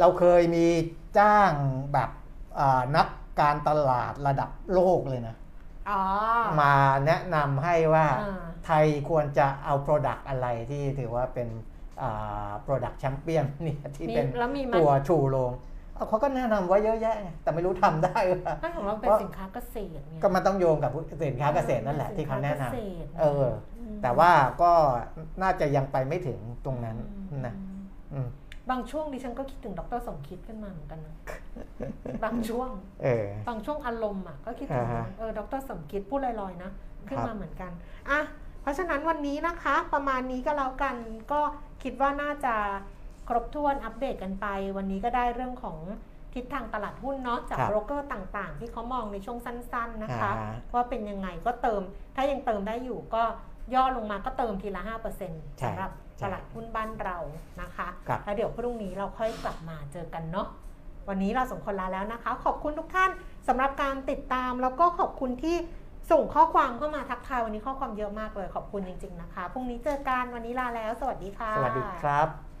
[0.00, 0.66] เราเคยมี
[1.18, 1.52] จ้าง
[1.92, 2.10] แบบ
[2.58, 3.08] อ่านัก
[3.40, 5.36] การตลาดระดับโลกเลยนะ
[5.90, 6.02] อ๋อ
[6.60, 6.74] มา
[7.06, 11.48] แนะนำให้ว่าอ่า ไทยควรจะเอา Product อะไรที่ถือว่าเป็น
[12.02, 15.52] อ่า Product Champion เนี่ยที่มีเป็นแล้วมีมันตัวชูโรง
[15.94, 20.90] เอาเขาก็แนะนำไว้เยอะแยะไงแต่ไม่รู้ทำได้หรือเปล่าถ้าของเราเป็นสินค้าเกษตรไงก็มันต้องโยงกับ
[21.28, 23.46] สินค้าเกษตรนั่นแหละที่เขาแนะนสิค้กษตรำเออ
[23.94, 24.30] มแต่ว่า
[24.62, 24.72] ก็
[25.42, 26.96] น่าจะยังไปไม่ถึงตรงนั้น
[27.30, 27.54] อืมนะ
[28.14, 28.28] อืม
[28.70, 31.16] บางช่วงดิฉันก็คิดถึงดรสมคิดขึ้นมาเหมือนกันนะ
[32.24, 32.68] บางช่วง
[33.04, 36.70] เออบางช่วงอารมณ์อะก็คิดถึงอ่าฮะเออดรสมคิดพูดลอยๆนะ
[37.08, 37.72] ขึ้นครัมาบเหมือนกัน
[38.10, 38.20] อะ
[38.62, 40.96] เพราะฉะนั้นวันนี้นะคะ ประมาณนี้ก็แล้วกัน
[41.32, 41.40] ก็
[41.82, 42.54] คิดว่าน่าจะ
[43.28, 44.46] ครบถ้วนอัปเดตกันไป
[44.76, 45.78] วันนี้ก็ได้เรื่องของ
[46.34, 51.82] ทิศทางตลาดหุ้นเนาะจากครับโบรกเกอร์ต่างๆ ที่เขามองในช่วงสั้นๆนะคะ อ่าฮะ ว่าเป็นยังไงก็เติม
[52.16, 53.22] ถ้ายังเติมได้อยู่ก็
[53.74, 54.82] ย่อลงมาก็เติมทีละ
[55.20, 57.16] 5%ใช่สำหรับใช่ตลาดหุ้นบ้านเรา
[57.60, 60.46] นะคะ ครับ แล้วเดี๋ยวพรุ่งนี้เราค่อยกลับมาเจอกันเนาะ
[61.08, 63.10] วันนี้เราสองคนลาแล้วนะคะ ขอบคุณทุกท่าน
[63.48, 65.56] สำหรับการติดตามแล้วก็ขอบคุณที่
[66.10, 72.53] ส่งข้อความเข้ามาทักทายวันนี้ข้อความเยอะมากเลยขอบคุณจริง ๆนะคะพรุ่งนี้เจอกันวันนี้ลาแล้ว สวัสดีค่ะ สวัสดีครับ